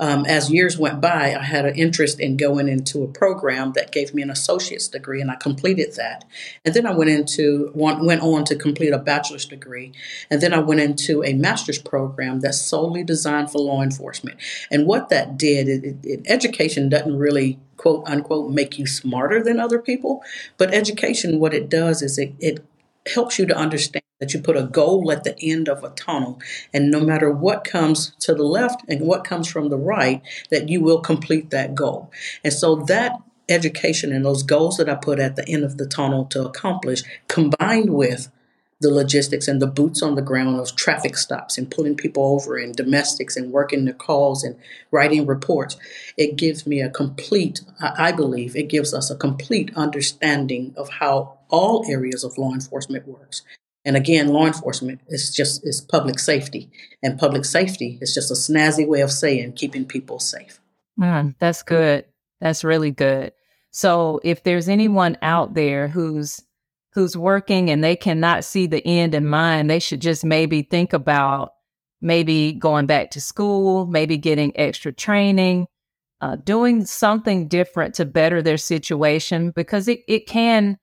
Um, 0.01 0.27
as 0.27 0.51
years 0.51 0.77
went 0.77 1.01
by, 1.01 1.37
I 1.39 1.45
had 1.45 1.67
an 1.67 1.77
interest 1.77 2.19
in 2.19 2.37
going 2.37 2.69
into 2.69 3.05
a 3.05 3.09
program 3.09 3.75
that 3.75 3.93
gave 3.93 4.13
me 4.13 4.23
an 4.23 4.31
associate's 4.31 4.89
degree, 4.89 5.21
and 5.21 5.31
I 5.31 5.37
completed 5.37 5.95
that. 5.95 6.25
And 6.65 6.75
then 6.75 6.87
I 6.87 6.93
went 6.93 7.11
into 7.11 7.71
went 7.75 8.23
on 8.23 8.45
to 8.47 8.57
complete 8.57 8.93
a 8.93 8.99
bachelor's 8.99 9.45
degree. 9.45 9.93
And 10.31 10.41
then 10.41 10.53
I 10.53 10.59
went 10.59 10.81
into 10.81 11.23
a 11.23 11.33
master's 11.45 11.79
program 11.79 12.41
that's 12.41 12.61
solely 12.61 13.05
designed 13.05 13.51
for 13.51 13.59
law 13.59 13.83
enforcement. 13.83 14.39
And 14.71 14.87
what 14.87 15.11
that 15.11 15.37
did, 15.37 15.69
it, 15.69 15.97
it, 16.03 16.23
education 16.27 16.89
doesn't 16.89 17.19
really 17.19 17.59
quote 17.77 18.05
unquote 18.07 18.51
make 18.51 18.79
you 18.79 18.87
smarter 18.87 19.43
than 19.43 19.61
other 19.61 19.79
people, 19.79 20.23
but 20.57 20.73
education, 20.73 21.39
what 21.39 21.53
it 21.53 21.69
does 21.69 22.01
is 22.01 22.19
it, 22.19 22.33
it 22.41 22.65
helps 23.13 23.39
you 23.39 23.45
to 23.47 23.57
understand 23.57 24.03
that 24.21 24.33
you 24.33 24.41
put 24.41 24.57
a 24.57 24.63
goal 24.63 25.13
at 25.13 25.25
the 25.25 25.39
end 25.43 25.69
of 25.69 25.85
a 25.85 25.91
tunnel 25.91 26.41
and 26.73 26.91
no 26.91 27.01
matter 27.01 27.31
what 27.31 27.63
comes 27.65 28.15
to 28.21 28.35
the 28.35 28.45
left 28.45 28.83
and 28.89 29.03
what 29.03 29.25
comes 29.25 29.47
from 29.47 29.69
the 29.69 29.77
right 29.77 30.23
that 30.51 30.71
you 30.71 30.81
will 30.81 31.01
complete 31.01 31.51
that 31.51 31.75
goal 31.75 32.11
and 32.43 32.53
so 32.53 32.77
that 32.77 33.13
education 33.49 34.13
and 34.13 34.25
those 34.25 34.43
goals 34.43 34.79
that 34.79 34.89
i 34.89 34.95
put 34.95 35.19
at 35.19 35.37
the 35.37 35.47
end 35.47 35.65
of 35.65 35.77
the 35.77 35.87
tunnel 35.87 36.25
to 36.25 36.47
accomplish 36.47 37.03
combined 37.29 37.91
with 37.91 38.31
the 38.85 38.95
logistics 38.95 39.49
and 39.49 39.61
the 39.61 39.67
boots 39.67 40.03
on 40.03 40.15
the 40.15 40.23
ground 40.23 40.61
of 40.61 40.77
traffic 40.77 41.17
stops 41.17 41.57
and 41.57 41.71
pulling 41.71 41.97
people 41.97 42.23
over 42.23 42.57
and 42.57 42.77
domestics 42.77 43.35
and 43.37 43.51
working 43.51 43.87
the 43.87 43.95
calls 43.95 44.45
and 44.45 44.57
writing 44.91 45.27
reports. 45.27 45.77
It 46.19 46.37
gives 46.37 46.67
me 46.67 46.81
a 46.81 46.91
complete, 46.91 47.63
I 47.81 48.13
believe, 48.13 48.55
it 48.55 48.69
gives 48.69 48.93
us 48.93 49.11
a 49.11 49.17
complete 49.17 49.73
understanding 49.75 50.75
of 50.77 50.91
how 50.91 51.39
all 51.49 51.85
areas 51.89 52.25
of 52.25 52.37
law 52.37 52.53
enforcement 52.53 53.09
works. 53.09 53.43
And 53.87 53.97
again, 53.97 54.29
law 54.29 54.47
enforcement 54.47 55.01
is 55.09 55.35
just 55.35 55.67
is 55.67 55.81
public 55.81 56.19
safety, 56.19 56.71
and 57.03 57.19
public 57.19 57.45
safety 57.45 57.99
is 58.01 58.15
just 58.15 58.31
a 58.31 58.35
snazzy 58.35 58.87
way 58.87 59.01
of 59.01 59.11
saying 59.11 59.53
keeping 59.53 59.85
people 59.85 60.19
safe. 60.19 60.61
Mm, 61.01 61.35
that's 61.39 61.63
good. 61.63 62.05
That's 62.41 62.65
really 62.65 62.91
good. 62.91 63.33
So, 63.73 64.21
if 64.23 64.43
there's 64.43 64.69
anyone 64.69 65.19
out 65.21 65.55
there 65.55 65.89
who's 65.89 66.43
who's 66.95 67.17
working 67.17 67.71
and 67.71 67.83
they 67.83 67.97
cannot 67.97 68.45
see 68.45 68.67
the 68.67 68.87
end 68.87 69.15
in 69.15 69.27
mind, 69.27 69.69
they 69.69 69.81
should 69.81 70.01
just 70.01 70.25
maybe 70.25 70.63
think 70.63 70.93
about 70.93 71.53
maybe 72.01 72.53
going 72.53 72.87
back 72.87 73.11
to 73.11 73.21
school, 73.21 73.87
maybe 73.87 74.17
getting 74.17 74.53
extra 74.57 74.93
training, 74.93 75.67
uh, 76.21 76.37
doing 76.37 76.85
something 76.85 77.49
different 77.49 77.95
to 77.95 78.05
better 78.05 78.41
their 78.41 78.57
situation 78.57 79.51
because 79.51 79.89
it, 79.89 80.01
it 80.09 80.27
can 80.27 80.79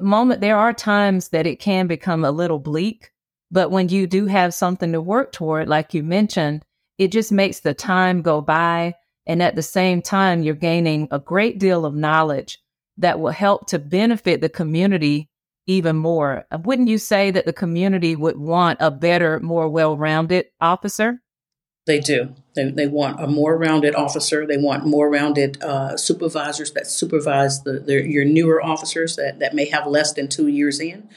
moment 0.00 0.40
there 0.40 0.56
are 0.56 0.72
times 0.72 1.30
that 1.30 1.46
it 1.46 1.58
can 1.58 1.86
become 1.86 2.24
a 2.24 2.30
little 2.30 2.58
bleak 2.58 3.10
but 3.50 3.70
when 3.70 3.88
you 3.88 4.06
do 4.06 4.26
have 4.26 4.54
something 4.54 4.92
to 4.92 5.00
work 5.00 5.32
toward 5.32 5.68
like 5.68 5.92
you 5.92 6.02
mentioned 6.02 6.62
it 6.98 7.10
just 7.10 7.32
makes 7.32 7.60
the 7.60 7.74
time 7.74 8.22
go 8.22 8.40
by 8.40 8.94
and 9.26 9.42
at 9.42 9.56
the 9.56 9.62
same 9.62 10.00
time 10.00 10.42
you're 10.42 10.54
gaining 10.54 11.08
a 11.10 11.18
great 11.18 11.58
deal 11.58 11.84
of 11.84 11.94
knowledge 11.94 12.58
that 12.98 13.20
will 13.20 13.30
help 13.30 13.66
to 13.68 13.78
benefit 13.78 14.40
the 14.40 14.48
community 14.48 15.28
even 15.66 15.96
more. 15.96 16.46
Wouldn't 16.64 16.88
you 16.88 16.98
say 16.98 17.30
that 17.30 17.46
the 17.46 17.52
community 17.52 18.16
would 18.16 18.38
want 18.38 18.78
a 18.80 18.90
better, 18.90 19.38
more 19.40 19.68
well 19.68 19.96
rounded 19.96 20.46
officer? 20.60 21.20
They 21.86 22.00
do. 22.00 22.34
They, 22.54 22.70
they 22.70 22.86
want 22.86 23.22
a 23.22 23.26
more 23.26 23.56
rounded 23.56 23.94
officer. 23.94 24.46
They 24.46 24.58
want 24.58 24.84
more 24.84 25.08
rounded 25.08 25.62
uh, 25.62 25.96
supervisors 25.96 26.72
that 26.72 26.86
supervise 26.86 27.62
the, 27.62 27.80
the, 27.80 28.06
your 28.06 28.26
newer 28.26 28.62
officers 28.62 29.16
that, 29.16 29.38
that 29.38 29.54
may 29.54 29.66
have 29.70 29.86
less 29.86 30.12
than 30.12 30.28
two 30.28 30.48
years 30.48 30.80
in. 30.80 31.08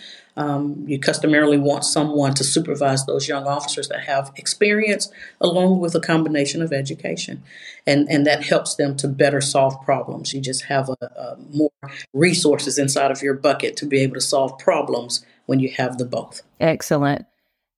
Um, 0.42 0.84
you 0.88 1.00
customarily 1.00 1.60
want 1.60 1.84
someone 1.84 2.34
to 2.34 2.44
supervise 2.44 3.06
those 3.06 3.28
young 3.28 3.46
officers 3.46 3.90
that 3.90 4.02
have 4.02 4.32
experience 4.36 5.12
along 5.40 5.80
with 5.80 5.94
a 5.94 6.00
combination 6.00 6.64
of 6.64 6.74
education. 6.74 7.44
And, 7.86 8.10
and 8.10 8.26
that 8.26 8.44
helps 8.44 8.76
them 8.76 8.96
to 8.98 9.08
better 9.08 9.40
solve 9.40 9.80
problems. 9.84 10.34
You 10.34 10.42
just 10.42 10.64
have 10.64 10.90
a, 10.90 11.06
a 11.06 11.38
more 11.54 11.72
resources 12.14 12.80
inside 12.80 13.12
of 13.12 13.22
your 13.22 13.36
bucket 13.36 13.78
to 13.78 13.86
be 13.86 14.00
able 14.00 14.16
to 14.16 14.22
solve 14.22 14.58
problems 14.58 15.24
when 15.46 15.60
you 15.60 15.70
have 15.78 16.00
the 16.00 16.06
both. 16.06 16.42
Excellent. 16.60 17.26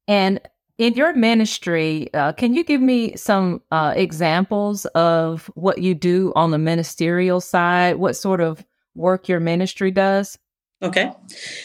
And 0.07 0.39
in 0.77 0.93
your 0.93 1.13
ministry, 1.13 2.09
uh, 2.13 2.31
can 2.31 2.53
you 2.53 2.63
give 2.63 2.81
me 2.81 3.15
some 3.17 3.61
uh, 3.71 3.93
examples 3.95 4.85
of 4.87 5.51
what 5.55 5.79
you 5.79 5.95
do 5.95 6.31
on 6.35 6.51
the 6.51 6.57
ministerial 6.57 7.41
side? 7.41 7.97
What 7.97 8.15
sort 8.15 8.39
of 8.39 8.65
work 8.95 9.27
your 9.27 9.39
ministry 9.39 9.91
does? 9.91 10.37
Okay. 10.83 11.13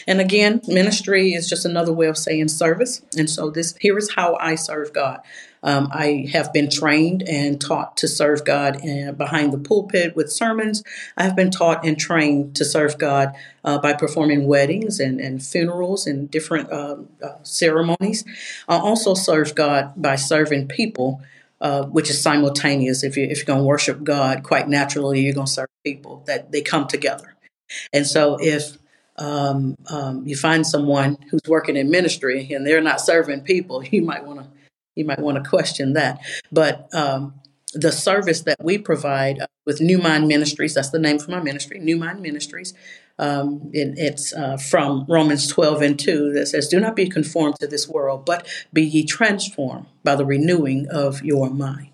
And 0.07 0.21
again, 0.21 0.61
ministry 0.65 1.33
is 1.33 1.49
just 1.49 1.65
another 1.65 1.91
way 1.91 2.07
of 2.07 2.17
saying 2.17 2.47
service. 2.47 3.01
And 3.17 3.29
so 3.29 3.49
this 3.49 3.75
here 3.81 3.97
is 3.97 4.13
how 4.15 4.37
I 4.39 4.55
serve 4.55 4.93
God. 4.93 5.19
Um, 5.61 5.89
I 5.91 6.29
have 6.31 6.53
been 6.53 6.69
trained 6.69 7.23
and 7.27 7.59
taught 7.59 7.97
to 7.97 8.07
serve 8.07 8.45
God 8.45 8.77
uh, 8.77 9.11
behind 9.11 9.51
the 9.51 9.57
pulpit 9.57 10.15
with 10.15 10.31
sermons. 10.31 10.85
I 11.17 11.23
have 11.23 11.35
been 11.35 11.51
taught 11.51 11.85
and 11.85 11.99
trained 11.99 12.55
to 12.55 12.63
serve 12.63 12.97
God 12.97 13.35
uh, 13.65 13.77
by 13.79 13.91
performing 13.91 14.47
weddings 14.47 15.01
and, 15.01 15.19
and 15.19 15.43
funerals 15.43 16.07
and 16.07 16.31
different 16.31 16.71
uh, 16.71 16.95
uh 17.21 17.43
ceremonies. 17.43 18.23
I 18.69 18.77
also 18.77 19.15
serve 19.15 19.53
God 19.53 19.93
by 19.97 20.15
serving 20.15 20.69
people. 20.69 21.21
Uh, 21.61 21.83
which 21.87 22.09
is 22.09 22.21
simultaneous. 22.21 23.03
If, 23.03 23.17
you, 23.17 23.25
if 23.25 23.39
you're 23.39 23.45
going 23.45 23.59
to 23.59 23.65
worship 23.65 24.01
God, 24.01 24.43
quite 24.43 24.69
naturally, 24.69 25.19
you're 25.19 25.33
going 25.33 25.45
to 25.45 25.51
serve 25.51 25.67
people 25.83 26.23
that 26.25 26.53
they 26.53 26.61
come 26.61 26.87
together. 26.87 27.35
And 27.91 28.07
so, 28.07 28.37
if 28.39 28.77
um, 29.19 29.75
um, 29.89 30.25
you 30.25 30.35
find 30.35 30.65
someone 30.65 31.17
who's 31.29 31.41
working 31.47 31.75
in 31.75 31.91
ministry 31.91 32.51
and 32.51 32.65
they're 32.65 32.81
not 32.81 33.01
serving 33.01 33.41
people, 33.41 33.83
you 33.91 34.01
might 34.01 34.25
want 34.25 34.39
to 34.39 34.47
you 34.95 35.05
might 35.05 35.19
want 35.19 35.41
to 35.41 35.49
question 35.49 35.93
that. 35.93 36.19
But 36.51 36.93
um, 36.93 37.39
the 37.73 37.91
service 37.91 38.41
that 38.41 38.57
we 38.61 38.77
provide 38.77 39.39
uh, 39.39 39.47
with 39.65 39.79
New 39.79 39.97
Mind 39.97 40.27
Ministries, 40.27 40.73
that's 40.73 40.89
the 40.89 40.99
name 40.99 41.19
for 41.19 41.31
my 41.31 41.39
ministry, 41.39 41.79
New 41.79 41.95
Mind 41.95 42.21
Ministries. 42.21 42.73
Um, 43.17 43.69
it, 43.73 43.93
it's 43.97 44.33
uh, 44.33 44.57
from 44.57 45.05
Romans 45.07 45.47
12 45.47 45.81
and 45.81 45.99
2 45.99 46.33
that 46.33 46.47
says, 46.47 46.67
Do 46.67 46.79
not 46.79 46.95
be 46.95 47.09
conformed 47.09 47.59
to 47.59 47.67
this 47.67 47.87
world, 47.87 48.25
but 48.25 48.47
be 48.73 48.83
ye 48.83 49.05
transformed 49.05 49.87
by 50.03 50.15
the 50.15 50.25
renewing 50.25 50.87
of 50.89 51.23
your 51.23 51.49
mind. 51.49 51.88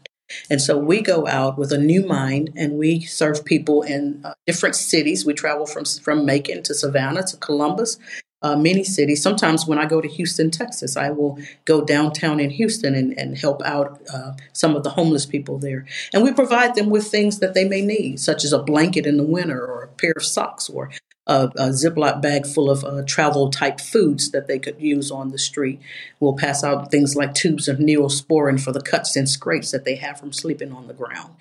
And 0.50 0.62
so 0.62 0.78
we 0.78 1.02
go 1.02 1.28
out 1.28 1.58
with 1.58 1.72
a 1.72 1.78
new 1.78 2.06
mind 2.06 2.52
and 2.56 2.78
we 2.78 3.02
serve 3.02 3.46
people 3.46 3.82
in 3.84 4.22
uh, 4.24 4.34
different 4.48 4.76
cities. 4.76 5.26
We 5.26 5.34
travel 5.34 5.66
from, 5.66 5.86
from 5.86 6.26
Macon 6.26 6.64
to 6.64 6.74
Savannah 6.74 7.24
to 7.24 7.38
Columbus, 7.38 7.98
uh, 8.42 8.56
many 8.56 8.84
cities. 8.84 9.22
Sometimes 9.22 9.66
when 9.66 9.80
I 9.80 9.86
go 9.86 10.02
to 10.02 10.08
Houston, 10.08 10.52
Texas, 10.52 10.98
I 10.98 11.10
will 11.10 11.40
go 11.66 11.84
downtown 11.84 12.40
in 12.40 12.52
Houston 12.52 12.96
and, 12.96 13.18
and 13.18 13.38
help 13.38 13.62
out 13.64 14.02
uh, 14.14 14.34
some 14.54 14.76
of 14.76 14.84
the 14.84 14.92
homeless 14.92 15.26
people 15.26 15.58
there. 15.58 15.86
And 16.14 16.24
we 16.24 16.32
provide 16.32 16.76
them 16.76 16.90
with 16.90 17.08
things 17.08 17.40
that 17.40 17.54
they 17.54 17.68
may 17.68 17.82
need, 17.82 18.20
such 18.20 18.44
as 18.44 18.54
a 18.54 18.62
blanket 18.62 19.06
in 19.06 19.18
the 19.18 19.24
winter 19.24 19.60
or 19.66 19.84
a 19.84 19.88
pair 19.88 20.14
of 20.16 20.24
socks 20.24 20.70
or 20.70 20.92
a, 21.28 21.46
a 21.56 21.70
Ziploc 21.70 22.22
bag 22.22 22.46
full 22.46 22.70
of 22.70 22.84
uh, 22.84 23.04
travel 23.06 23.50
type 23.50 23.80
foods 23.80 24.32
that 24.32 24.48
they 24.48 24.60
could 24.60 24.80
use 24.80 25.10
on 25.10 25.32
the 25.32 25.38
street. 25.38 25.82
We'll 26.20 26.36
pass 26.36 26.64
out 26.64 26.92
things 26.92 27.16
like 27.16 27.34
tubes 27.34 27.68
of 27.68 27.78
neosporin 27.78 28.60
for 28.62 28.72
the 28.72 28.82
cuts 28.82 29.16
and 29.16 29.28
scrapes 29.28 29.72
that 29.72 29.86
they 29.86 29.96
have 29.96 30.20
from 30.20 30.32
sleeping 30.32 30.72
on 30.72 30.88
the 30.88 30.94
ground. 30.94 31.34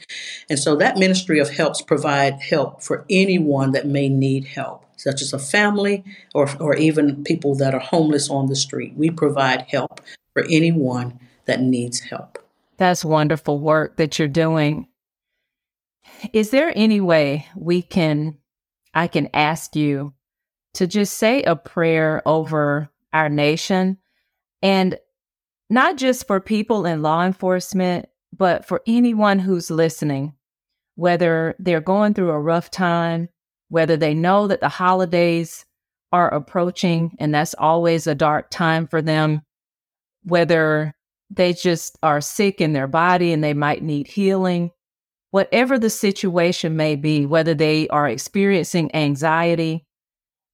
And 0.48 0.58
so 0.58 0.76
that 0.76 0.96
ministry 0.96 1.38
of 1.38 1.50
helps 1.50 1.82
provide 1.82 2.40
help 2.40 2.82
for 2.82 3.04
anyone 3.10 3.72
that 3.72 3.86
may 3.86 4.08
need 4.08 4.46
help, 4.46 4.86
such 4.96 5.20
as 5.20 5.32
a 5.32 5.38
family 5.38 6.04
or, 6.34 6.48
or 6.58 6.76
even 6.76 7.24
people 7.24 7.54
that 7.56 7.74
are 7.74 7.80
homeless 7.80 8.30
on 8.30 8.46
the 8.46 8.56
street. 8.56 8.94
We 8.96 9.10
provide 9.10 9.66
help 9.68 10.00
for 10.32 10.44
anyone 10.50 11.20
that 11.44 11.60
needs 11.60 12.00
help. 12.00 12.38
That's 12.76 13.04
wonderful 13.04 13.60
work 13.60 13.96
that 13.96 14.18
you're 14.18 14.28
doing. 14.28 14.88
Is 16.32 16.50
there 16.50 16.72
any 16.74 17.00
way 17.00 17.46
we 17.54 17.82
can 17.82 18.38
I 18.94 19.08
can 19.08 19.28
ask 19.34 19.74
you 19.76 20.14
to 20.74 20.86
just 20.86 21.16
say 21.16 21.42
a 21.42 21.56
prayer 21.56 22.22
over 22.26 22.90
our 23.12 23.28
nation. 23.28 23.98
And 24.62 24.98
not 25.70 25.96
just 25.96 26.26
for 26.26 26.40
people 26.40 26.86
in 26.86 27.02
law 27.02 27.24
enforcement, 27.24 28.08
but 28.36 28.66
for 28.66 28.82
anyone 28.86 29.38
who's 29.38 29.70
listening, 29.70 30.34
whether 30.96 31.54
they're 31.58 31.80
going 31.80 32.14
through 32.14 32.30
a 32.30 32.40
rough 32.40 32.70
time, 32.70 33.28
whether 33.68 33.96
they 33.96 34.14
know 34.14 34.46
that 34.46 34.60
the 34.60 34.68
holidays 34.68 35.64
are 36.12 36.32
approaching 36.32 37.16
and 37.18 37.34
that's 37.34 37.54
always 37.54 38.06
a 38.06 38.14
dark 38.14 38.50
time 38.50 38.86
for 38.86 39.02
them, 39.02 39.42
whether 40.22 40.94
they 41.30 41.52
just 41.52 41.98
are 42.02 42.20
sick 42.20 42.60
in 42.60 42.72
their 42.72 42.86
body 42.86 43.32
and 43.32 43.42
they 43.42 43.54
might 43.54 43.82
need 43.82 44.06
healing, 44.06 44.70
whatever 45.34 45.80
the 45.80 45.90
situation 45.90 46.76
may 46.76 46.94
be, 46.94 47.26
whether 47.26 47.54
they 47.54 47.88
are 47.88 48.08
experiencing 48.08 48.94
anxiety, 48.94 49.84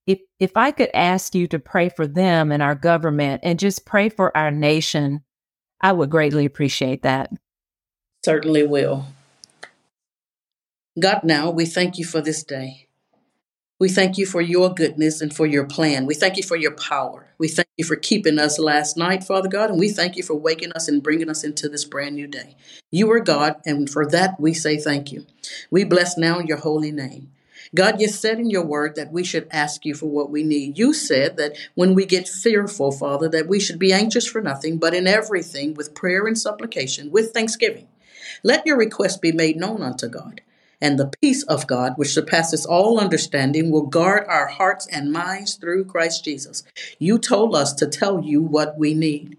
if 0.06 0.20
if 0.38 0.56
I 0.56 0.70
could 0.70 0.88
ask 0.94 1.34
you 1.34 1.46
to 1.48 1.58
pray 1.58 1.90
for 1.90 2.06
them 2.06 2.50
and 2.50 2.62
our 2.62 2.74
government 2.74 3.42
and 3.44 3.58
just 3.58 3.84
pray 3.84 4.08
for 4.08 4.34
our 4.34 4.50
nation, 4.50 5.20
I 5.82 5.92
would 5.92 6.08
greatly 6.08 6.46
appreciate 6.46 7.02
that. 7.02 7.30
Certainly 8.24 8.68
will. 8.68 9.04
God, 10.98 11.24
now 11.24 11.50
we 11.50 11.66
thank 11.66 11.98
you 11.98 12.06
for 12.06 12.22
this 12.22 12.42
day. 12.42 12.86
We 13.80 13.88
thank 13.88 14.18
you 14.18 14.26
for 14.26 14.42
your 14.42 14.74
goodness 14.74 15.22
and 15.22 15.34
for 15.34 15.46
your 15.46 15.64
plan. 15.64 16.04
We 16.04 16.14
thank 16.14 16.36
you 16.36 16.42
for 16.42 16.54
your 16.54 16.72
power. 16.72 17.28
We 17.38 17.48
thank 17.48 17.68
you 17.78 17.84
for 17.86 17.96
keeping 17.96 18.38
us 18.38 18.58
last 18.58 18.98
night, 18.98 19.24
Father 19.24 19.48
God, 19.48 19.70
and 19.70 19.80
we 19.80 19.88
thank 19.88 20.16
you 20.16 20.22
for 20.22 20.34
waking 20.34 20.72
us 20.72 20.86
and 20.86 21.02
bringing 21.02 21.30
us 21.30 21.42
into 21.42 21.66
this 21.66 21.86
brand 21.86 22.14
new 22.14 22.26
day. 22.26 22.56
You 22.90 23.10
are 23.10 23.20
God, 23.20 23.56
and 23.64 23.88
for 23.88 24.06
that 24.08 24.38
we 24.38 24.52
say 24.52 24.76
thank 24.76 25.10
you. 25.10 25.24
We 25.70 25.84
bless 25.84 26.18
now 26.18 26.40
your 26.40 26.58
holy 26.58 26.92
name. 26.92 27.32
God, 27.74 28.02
you 28.02 28.08
said 28.08 28.38
in 28.38 28.50
your 28.50 28.66
word 28.66 28.96
that 28.96 29.12
we 29.12 29.24
should 29.24 29.48
ask 29.50 29.86
you 29.86 29.94
for 29.94 30.10
what 30.10 30.28
we 30.28 30.42
need. 30.42 30.76
You 30.76 30.92
said 30.92 31.38
that 31.38 31.56
when 31.74 31.94
we 31.94 32.04
get 32.04 32.28
fearful, 32.28 32.92
Father, 32.92 33.30
that 33.30 33.48
we 33.48 33.58
should 33.58 33.78
be 33.78 33.94
anxious 33.94 34.26
for 34.26 34.42
nothing, 34.42 34.76
but 34.76 34.92
in 34.92 35.06
everything 35.06 35.72
with 35.72 35.94
prayer 35.94 36.26
and 36.26 36.38
supplication, 36.38 37.10
with 37.10 37.32
thanksgiving. 37.32 37.88
Let 38.42 38.66
your 38.66 38.76
request 38.76 39.22
be 39.22 39.32
made 39.32 39.56
known 39.56 39.82
unto 39.82 40.06
God. 40.06 40.42
And 40.80 40.98
the 40.98 41.12
peace 41.20 41.42
of 41.44 41.66
God, 41.66 41.94
which 41.96 42.12
surpasses 42.12 42.64
all 42.64 42.98
understanding, 42.98 43.70
will 43.70 43.86
guard 43.86 44.24
our 44.28 44.46
hearts 44.46 44.86
and 44.86 45.12
minds 45.12 45.54
through 45.54 45.84
Christ 45.84 46.24
Jesus. 46.24 46.62
You 46.98 47.18
told 47.18 47.54
us 47.54 47.72
to 47.74 47.86
tell 47.86 48.22
you 48.22 48.40
what 48.40 48.78
we 48.78 48.94
need. 48.94 49.36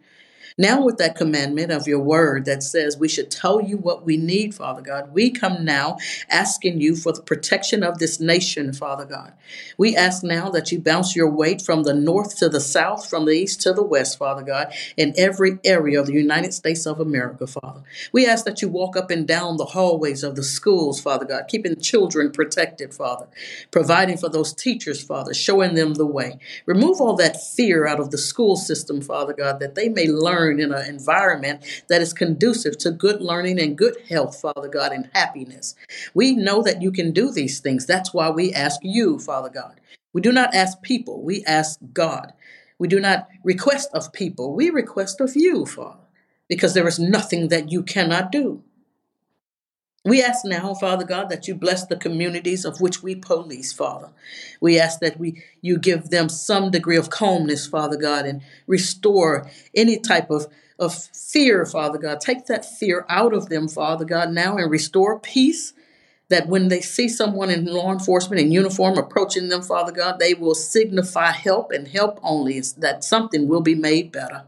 Now, 0.57 0.83
with 0.83 0.97
that 0.97 1.15
commandment 1.15 1.71
of 1.71 1.87
your 1.87 1.99
word 1.99 2.45
that 2.45 2.63
says 2.63 2.97
we 2.97 3.07
should 3.07 3.31
tell 3.31 3.61
you 3.61 3.77
what 3.77 4.05
we 4.05 4.17
need, 4.17 4.53
Father 4.53 4.81
God, 4.81 5.13
we 5.13 5.31
come 5.31 5.63
now 5.63 5.97
asking 6.29 6.81
you 6.81 6.95
for 6.95 7.13
the 7.13 7.21
protection 7.21 7.83
of 7.83 7.99
this 7.99 8.19
nation, 8.19 8.73
Father 8.73 9.05
God. 9.05 9.33
We 9.77 9.95
ask 9.95 10.23
now 10.23 10.49
that 10.49 10.71
you 10.71 10.79
bounce 10.79 11.15
your 11.15 11.29
weight 11.29 11.61
from 11.61 11.83
the 11.83 11.93
north 11.93 12.37
to 12.37 12.49
the 12.49 12.59
south, 12.59 13.09
from 13.09 13.25
the 13.25 13.31
east 13.31 13.61
to 13.61 13.73
the 13.73 13.83
west, 13.83 14.17
Father 14.17 14.43
God, 14.43 14.73
in 14.97 15.13
every 15.17 15.59
area 15.63 15.99
of 15.99 16.07
the 16.07 16.13
United 16.13 16.53
States 16.53 16.85
of 16.85 16.99
America, 16.99 17.47
Father. 17.47 17.83
We 18.11 18.25
ask 18.27 18.45
that 18.45 18.61
you 18.61 18.69
walk 18.69 18.95
up 18.97 19.09
and 19.09 19.27
down 19.27 19.57
the 19.57 19.65
hallways 19.65 20.23
of 20.23 20.35
the 20.35 20.43
schools, 20.43 21.01
Father 21.01 21.25
God, 21.25 21.45
keeping 21.47 21.79
children 21.79 22.31
protected, 22.31 22.93
Father, 22.93 23.27
providing 23.71 24.17
for 24.17 24.29
those 24.29 24.53
teachers, 24.53 25.03
Father, 25.03 25.33
showing 25.33 25.75
them 25.75 25.93
the 25.93 26.05
way. 26.05 26.39
Remove 26.65 26.99
all 26.99 27.15
that 27.15 27.41
fear 27.41 27.87
out 27.87 27.99
of 27.99 28.11
the 28.11 28.17
school 28.17 28.55
system, 28.55 29.01
Father 29.01 29.33
God, 29.33 29.59
that 29.59 29.75
they 29.75 29.89
may 29.89 30.07
learn 30.07 30.40
learn 30.41 30.59
in 30.59 30.73
an 30.73 30.87
environment 30.87 31.63
that 31.87 32.01
is 32.01 32.13
conducive 32.13 32.77
to 32.79 32.91
good 32.91 33.21
learning 33.21 33.59
and 33.59 33.77
good 33.77 33.97
health, 34.09 34.39
Father 34.39 34.67
God, 34.67 34.91
and 34.91 35.09
happiness. 35.13 35.75
We 36.13 36.35
know 36.35 36.61
that 36.63 36.81
you 36.81 36.91
can 36.91 37.11
do 37.11 37.31
these 37.31 37.59
things. 37.59 37.85
That's 37.85 38.13
why 38.13 38.29
we 38.29 38.53
ask 38.53 38.79
you, 38.83 39.19
Father 39.19 39.49
God. 39.49 39.79
We 40.13 40.21
do 40.21 40.31
not 40.31 40.53
ask 40.53 40.81
people, 40.81 41.21
we 41.21 41.43
ask 41.45 41.79
God. 41.93 42.33
We 42.79 42.87
do 42.87 42.99
not 42.99 43.27
request 43.43 43.89
of 43.93 44.11
people, 44.11 44.53
we 44.53 44.69
request 44.69 45.21
of 45.21 45.35
you, 45.35 45.65
Father, 45.65 46.07
because 46.49 46.73
there 46.73 46.87
is 46.87 46.99
nothing 46.99 47.49
that 47.49 47.71
you 47.71 47.83
cannot 47.83 48.31
do. 48.31 48.63
We 50.03 50.23
ask 50.23 50.45
now, 50.45 50.73
Father 50.73 51.05
God, 51.05 51.29
that 51.29 51.47
you 51.47 51.53
bless 51.53 51.85
the 51.85 51.95
communities 51.95 52.65
of 52.65 52.81
which 52.81 53.03
we 53.03 53.13
police, 53.13 53.71
Father. 53.71 54.09
We 54.59 54.79
ask 54.79 54.99
that 54.99 55.19
we 55.19 55.43
you 55.61 55.77
give 55.77 56.09
them 56.09 56.27
some 56.27 56.71
degree 56.71 56.97
of 56.97 57.11
calmness, 57.11 57.67
Father 57.67 57.97
God, 57.97 58.25
and 58.25 58.41
restore 58.65 59.47
any 59.75 59.99
type 59.99 60.31
of, 60.31 60.47
of 60.79 60.95
fear, 60.95 61.67
Father 61.67 61.99
God. 61.99 62.19
Take 62.19 62.47
that 62.47 62.65
fear 62.65 63.05
out 63.09 63.33
of 63.33 63.49
them, 63.49 63.67
Father 63.67 64.05
God, 64.05 64.31
now 64.31 64.57
and 64.57 64.71
restore 64.71 65.19
peace 65.19 65.73
that 66.31 66.47
when 66.47 66.69
they 66.69 66.81
see 66.81 67.07
someone 67.07 67.49
in 67.49 67.65
law 67.65 67.91
enforcement 67.91 68.41
in 68.41 68.51
uniform 68.51 68.97
approaching 68.97 69.49
them, 69.49 69.61
Father 69.61 69.91
God, 69.91 70.17
they 70.17 70.33
will 70.33 70.55
signify 70.55 71.31
help 71.31 71.71
and 71.71 71.87
help 71.89 72.19
only, 72.23 72.59
that 72.77 73.03
something 73.03 73.47
will 73.47 73.61
be 73.61 73.75
made 73.75 74.11
better. 74.11 74.43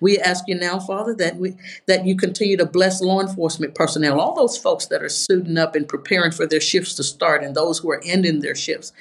We 0.00 0.18
ask 0.18 0.44
you 0.48 0.54
now, 0.54 0.78
Father, 0.78 1.14
that 1.14 1.36
we 1.36 1.54
that 1.86 2.04
you 2.04 2.16
continue 2.16 2.56
to 2.56 2.66
bless 2.66 3.00
law 3.00 3.20
enforcement 3.20 3.74
personnel, 3.74 4.20
all 4.20 4.34
those 4.34 4.58
folks 4.58 4.86
that 4.86 5.02
are 5.02 5.08
suiting 5.08 5.56
up 5.56 5.74
and 5.74 5.88
preparing 5.88 6.32
for 6.32 6.46
their 6.46 6.60
shifts 6.60 6.94
to 6.94 7.04
start, 7.04 7.44
and 7.44 7.54
those 7.54 7.78
who 7.78 7.90
are 7.90 8.02
ending 8.04 8.40
their 8.40 8.54
shifts, 8.54 8.92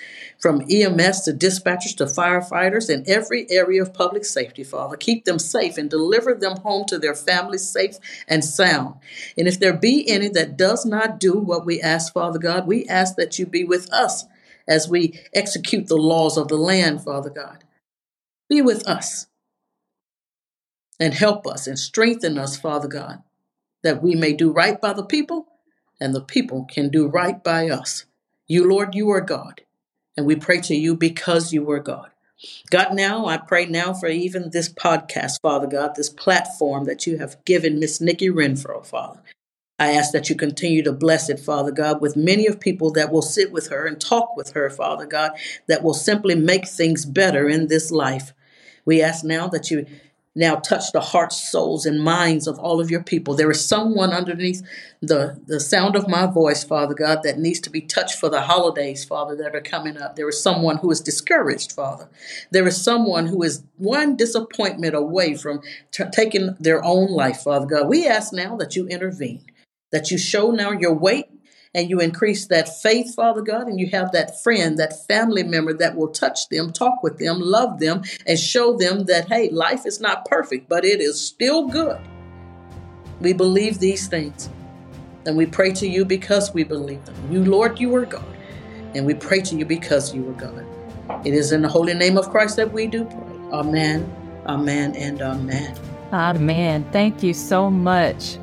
from 0.45 0.61
EMS 0.69 1.21
to 1.21 1.33
dispatchers 1.33 1.97
to 1.97 2.05
firefighters 2.05 2.87
in 2.87 3.03
every 3.07 3.49
area 3.49 3.81
of 3.81 3.95
public 3.95 4.23
safety, 4.23 4.63
Father. 4.63 4.95
Keep 4.95 5.25
them 5.25 5.39
safe 5.39 5.75
and 5.75 5.89
deliver 5.89 6.35
them 6.35 6.57
home 6.57 6.85
to 6.85 6.99
their 6.99 7.15
families 7.15 7.67
safe 7.67 7.97
and 8.27 8.45
sound. 8.45 8.93
And 9.39 9.47
if 9.47 9.59
there 9.59 9.73
be 9.75 10.07
any 10.07 10.27
that 10.27 10.55
does 10.55 10.85
not 10.85 11.19
do 11.19 11.33
what 11.33 11.65
we 11.65 11.81
ask, 11.81 12.13
Father 12.13 12.37
God, 12.37 12.67
we 12.67 12.85
ask 12.85 13.15
that 13.15 13.39
you 13.39 13.47
be 13.47 13.63
with 13.63 13.91
us 13.91 14.25
as 14.67 14.87
we 14.87 15.19
execute 15.33 15.87
the 15.87 15.97
laws 15.97 16.37
of 16.37 16.47
the 16.47 16.57
land, 16.57 17.03
Father 17.03 17.31
God. 17.31 17.63
Be 18.47 18.61
with 18.61 18.87
us 18.87 19.25
and 20.99 21.15
help 21.15 21.47
us 21.47 21.65
and 21.65 21.79
strengthen 21.79 22.37
us, 22.37 22.55
Father 22.55 22.87
God, 22.87 23.23
that 23.81 24.03
we 24.03 24.13
may 24.13 24.33
do 24.33 24.51
right 24.51 24.79
by 24.79 24.93
the 24.93 25.05
people 25.05 25.47
and 25.99 26.13
the 26.13 26.21
people 26.21 26.65
can 26.65 26.89
do 26.89 27.07
right 27.07 27.43
by 27.43 27.67
us. 27.67 28.05
You, 28.45 28.69
Lord, 28.69 28.93
you 28.93 29.09
are 29.09 29.21
God, 29.21 29.61
and 30.17 30.25
we 30.25 30.35
pray 30.35 30.59
to 30.61 30.75
you 30.75 30.95
because 30.95 31.53
you 31.53 31.69
are 31.71 31.79
God. 31.79 32.09
God, 32.69 32.93
now 32.93 33.27
I 33.27 33.37
pray 33.37 33.65
now 33.65 33.93
for 33.93 34.07
even 34.07 34.49
this 34.51 34.71
podcast, 34.71 35.41
Father 35.41 35.67
God, 35.67 35.95
this 35.95 36.09
platform 36.09 36.85
that 36.85 37.07
you 37.07 37.17
have 37.17 37.43
given 37.45 37.79
Miss 37.79 38.01
Nikki 38.01 38.29
Renfro, 38.29 38.85
Father. 38.85 39.21
I 39.77 39.91
ask 39.91 40.11
that 40.13 40.29
you 40.29 40.35
continue 40.35 40.83
to 40.83 40.93
bless 40.93 41.29
it, 41.29 41.39
Father 41.39 41.71
God, 41.71 42.01
with 42.01 42.15
many 42.15 42.47
of 42.47 42.59
people 42.59 42.91
that 42.91 43.11
will 43.11 43.21
sit 43.21 43.51
with 43.51 43.67
her 43.67 43.85
and 43.85 43.99
talk 43.99 44.35
with 44.37 44.53
her, 44.53 44.69
Father 44.69 45.05
God, 45.05 45.31
that 45.67 45.83
will 45.83 45.93
simply 45.93 46.35
make 46.35 46.67
things 46.67 47.05
better 47.05 47.49
in 47.49 47.67
this 47.67 47.91
life. 47.91 48.33
We 48.85 49.01
ask 49.01 49.25
now 49.25 49.47
that 49.49 49.71
you 49.71 49.85
now 50.35 50.55
touch 50.55 50.91
the 50.91 50.99
hearts, 50.99 51.49
souls, 51.49 51.85
and 51.85 52.03
minds 52.03 52.45
of 52.45 52.59
all 52.59 52.81
of 52.81 52.91
your 52.91 53.01
people. 53.01 53.35
There 53.35 53.49
is 53.49 53.65
someone 53.65 54.11
underneath 54.11 54.61
the, 55.01 55.39
the 55.47 55.61
sound 55.61 55.95
of 55.95 56.09
my 56.09 56.25
voice, 56.25 56.63
Father 56.63 56.93
God, 56.93 57.21
that 57.23 57.39
needs 57.39 57.61
to 57.61 57.69
be 57.69 57.81
touched 57.81 58.19
for 58.19 58.27
the 58.27 58.41
holidays, 58.41 59.05
Father, 59.05 59.35
that 59.37 59.55
are 59.55 59.61
coming 59.61 59.97
up. 59.97 60.15
There 60.15 60.27
is 60.27 60.43
someone 60.43 60.77
who 60.77 60.91
is 60.91 60.99
discouraged, 60.99 61.71
Father. 61.71 62.09
There 62.51 62.67
is 62.67 62.81
someone 62.81 63.27
who 63.27 63.43
is 63.43 63.63
one 63.77 64.17
disappointment 64.17 64.93
away 64.93 65.35
from 65.35 65.61
t- 65.91 66.03
taking 66.11 66.55
their 66.59 66.83
own 66.83 67.09
life, 67.09 67.41
Father 67.41 67.65
God. 67.65 67.87
We 67.87 68.05
ask 68.05 68.33
now 68.33 68.57
that 68.57 68.75
you 68.75 68.87
intervene, 68.87 69.45
that 69.91 70.11
you 70.11 70.17
show 70.17 70.51
now 70.51 70.71
your 70.71 70.93
weight 70.93 71.27
and 71.75 71.89
you 71.89 71.99
increase 71.99 72.47
that 72.47 72.81
faith, 72.81 73.13
Father 73.13 73.41
God, 73.41 73.67
and 73.67 73.77
you 73.77 73.89
have 73.89 74.13
that 74.13 74.41
friend, 74.41 74.79
that 74.79 75.05
family 75.07 75.43
member 75.43 75.73
that 75.73 75.97
will 75.97 76.07
touch 76.07 76.47
them, 76.47 76.71
talk 76.71 77.03
with 77.03 77.19
them, 77.19 77.41
love 77.41 77.79
them, 77.79 78.01
and 78.25 78.39
show 78.39 78.77
them 78.77 79.03
that, 79.03 79.27
hey, 79.27 79.49
life 79.49 79.85
is 79.85 79.99
not 79.99 80.23
perfect, 80.23 80.69
but 80.69 80.85
it 80.85 81.01
is 81.01 81.19
still 81.19 81.67
good. 81.67 81.99
We 83.19 83.33
believe 83.33 83.79
these 83.79 84.07
things. 84.07 84.49
And 85.25 85.35
we 85.35 85.45
pray 85.45 85.73
to 85.73 85.87
you 85.87 86.05
because 86.05 86.53
we 86.53 86.63
believe 86.63 87.03
them. 87.05 87.15
You, 87.29 87.43
Lord, 87.43 87.77
you 87.77 87.93
are 87.95 88.05
God. 88.05 88.23
And 88.93 89.05
we 89.05 89.13
pray 89.13 89.41
to 89.41 89.55
you 89.57 89.65
because 89.65 90.15
you 90.15 90.29
are 90.29 90.33
God. 90.33 90.65
It 91.25 91.33
is 91.33 91.51
in 91.51 91.61
the 91.61 91.67
holy 91.67 91.93
name 91.93 92.17
of 92.17 92.29
Christ 92.29 92.55
that 92.55 92.71
we 92.71 92.87
do 92.87 93.03
pray. 93.03 93.37
Amen, 93.51 94.09
amen, 94.45 94.95
and 94.95 95.21
amen. 95.21 95.77
Amen. 96.13 96.85
Thank 96.93 97.21
you 97.21 97.33
so 97.33 97.69
much. 97.69 98.37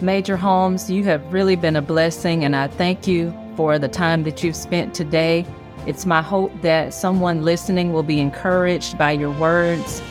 Major 0.00 0.36
Holmes, 0.36 0.90
you 0.90 1.04
have 1.04 1.32
really 1.32 1.56
been 1.56 1.76
a 1.76 1.82
blessing, 1.82 2.44
and 2.44 2.54
I 2.54 2.68
thank 2.68 3.06
you 3.06 3.34
for 3.56 3.78
the 3.78 3.88
time 3.88 4.24
that 4.24 4.44
you've 4.44 4.56
spent 4.56 4.94
today. 4.94 5.46
It's 5.86 6.04
my 6.04 6.20
hope 6.20 6.52
that 6.62 6.92
someone 6.92 7.44
listening 7.44 7.92
will 7.92 8.02
be 8.02 8.20
encouraged 8.20 8.98
by 8.98 9.12
your 9.12 9.30
words. 9.30 10.02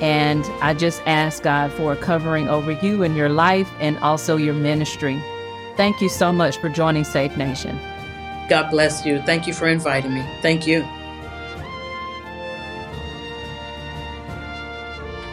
And 0.00 0.44
I 0.60 0.74
just 0.74 1.02
ask 1.06 1.42
God 1.42 1.72
for 1.72 1.92
a 1.92 1.96
covering 1.96 2.48
over 2.48 2.72
you 2.72 3.02
and 3.02 3.16
your 3.16 3.28
life 3.28 3.70
and 3.80 3.98
also 3.98 4.36
your 4.36 4.54
ministry. 4.54 5.22
Thank 5.76 6.00
you 6.00 6.08
so 6.08 6.32
much 6.32 6.56
for 6.58 6.68
joining 6.68 7.04
Safe 7.04 7.36
Nation. 7.36 7.78
God 8.48 8.70
bless 8.70 9.04
you. 9.04 9.20
Thank 9.22 9.46
you 9.46 9.52
for 9.52 9.68
inviting 9.68 10.14
me. 10.14 10.24
Thank 10.40 10.66
you. 10.66 10.86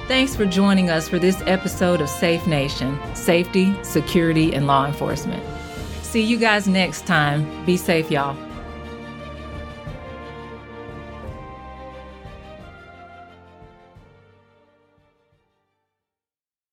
Thanks 0.08 0.36
for 0.36 0.46
joining 0.46 0.92
us 0.92 1.10
for 1.10 1.18
this 1.18 1.42
episode 1.48 2.00
of 2.00 2.10
Safe 2.10 2.46
Nation 2.46 3.00
Safety, 3.16 3.76
Security, 3.84 4.54
and 4.54 4.68
Law 4.68 4.86
Enforcement. 4.86 5.44
See 6.04 6.22
you 6.22 6.38
guys 6.38 6.68
next 6.68 7.08
time. 7.08 7.66
Be 7.66 7.76
safe, 7.76 8.12
y'all. 8.12 8.45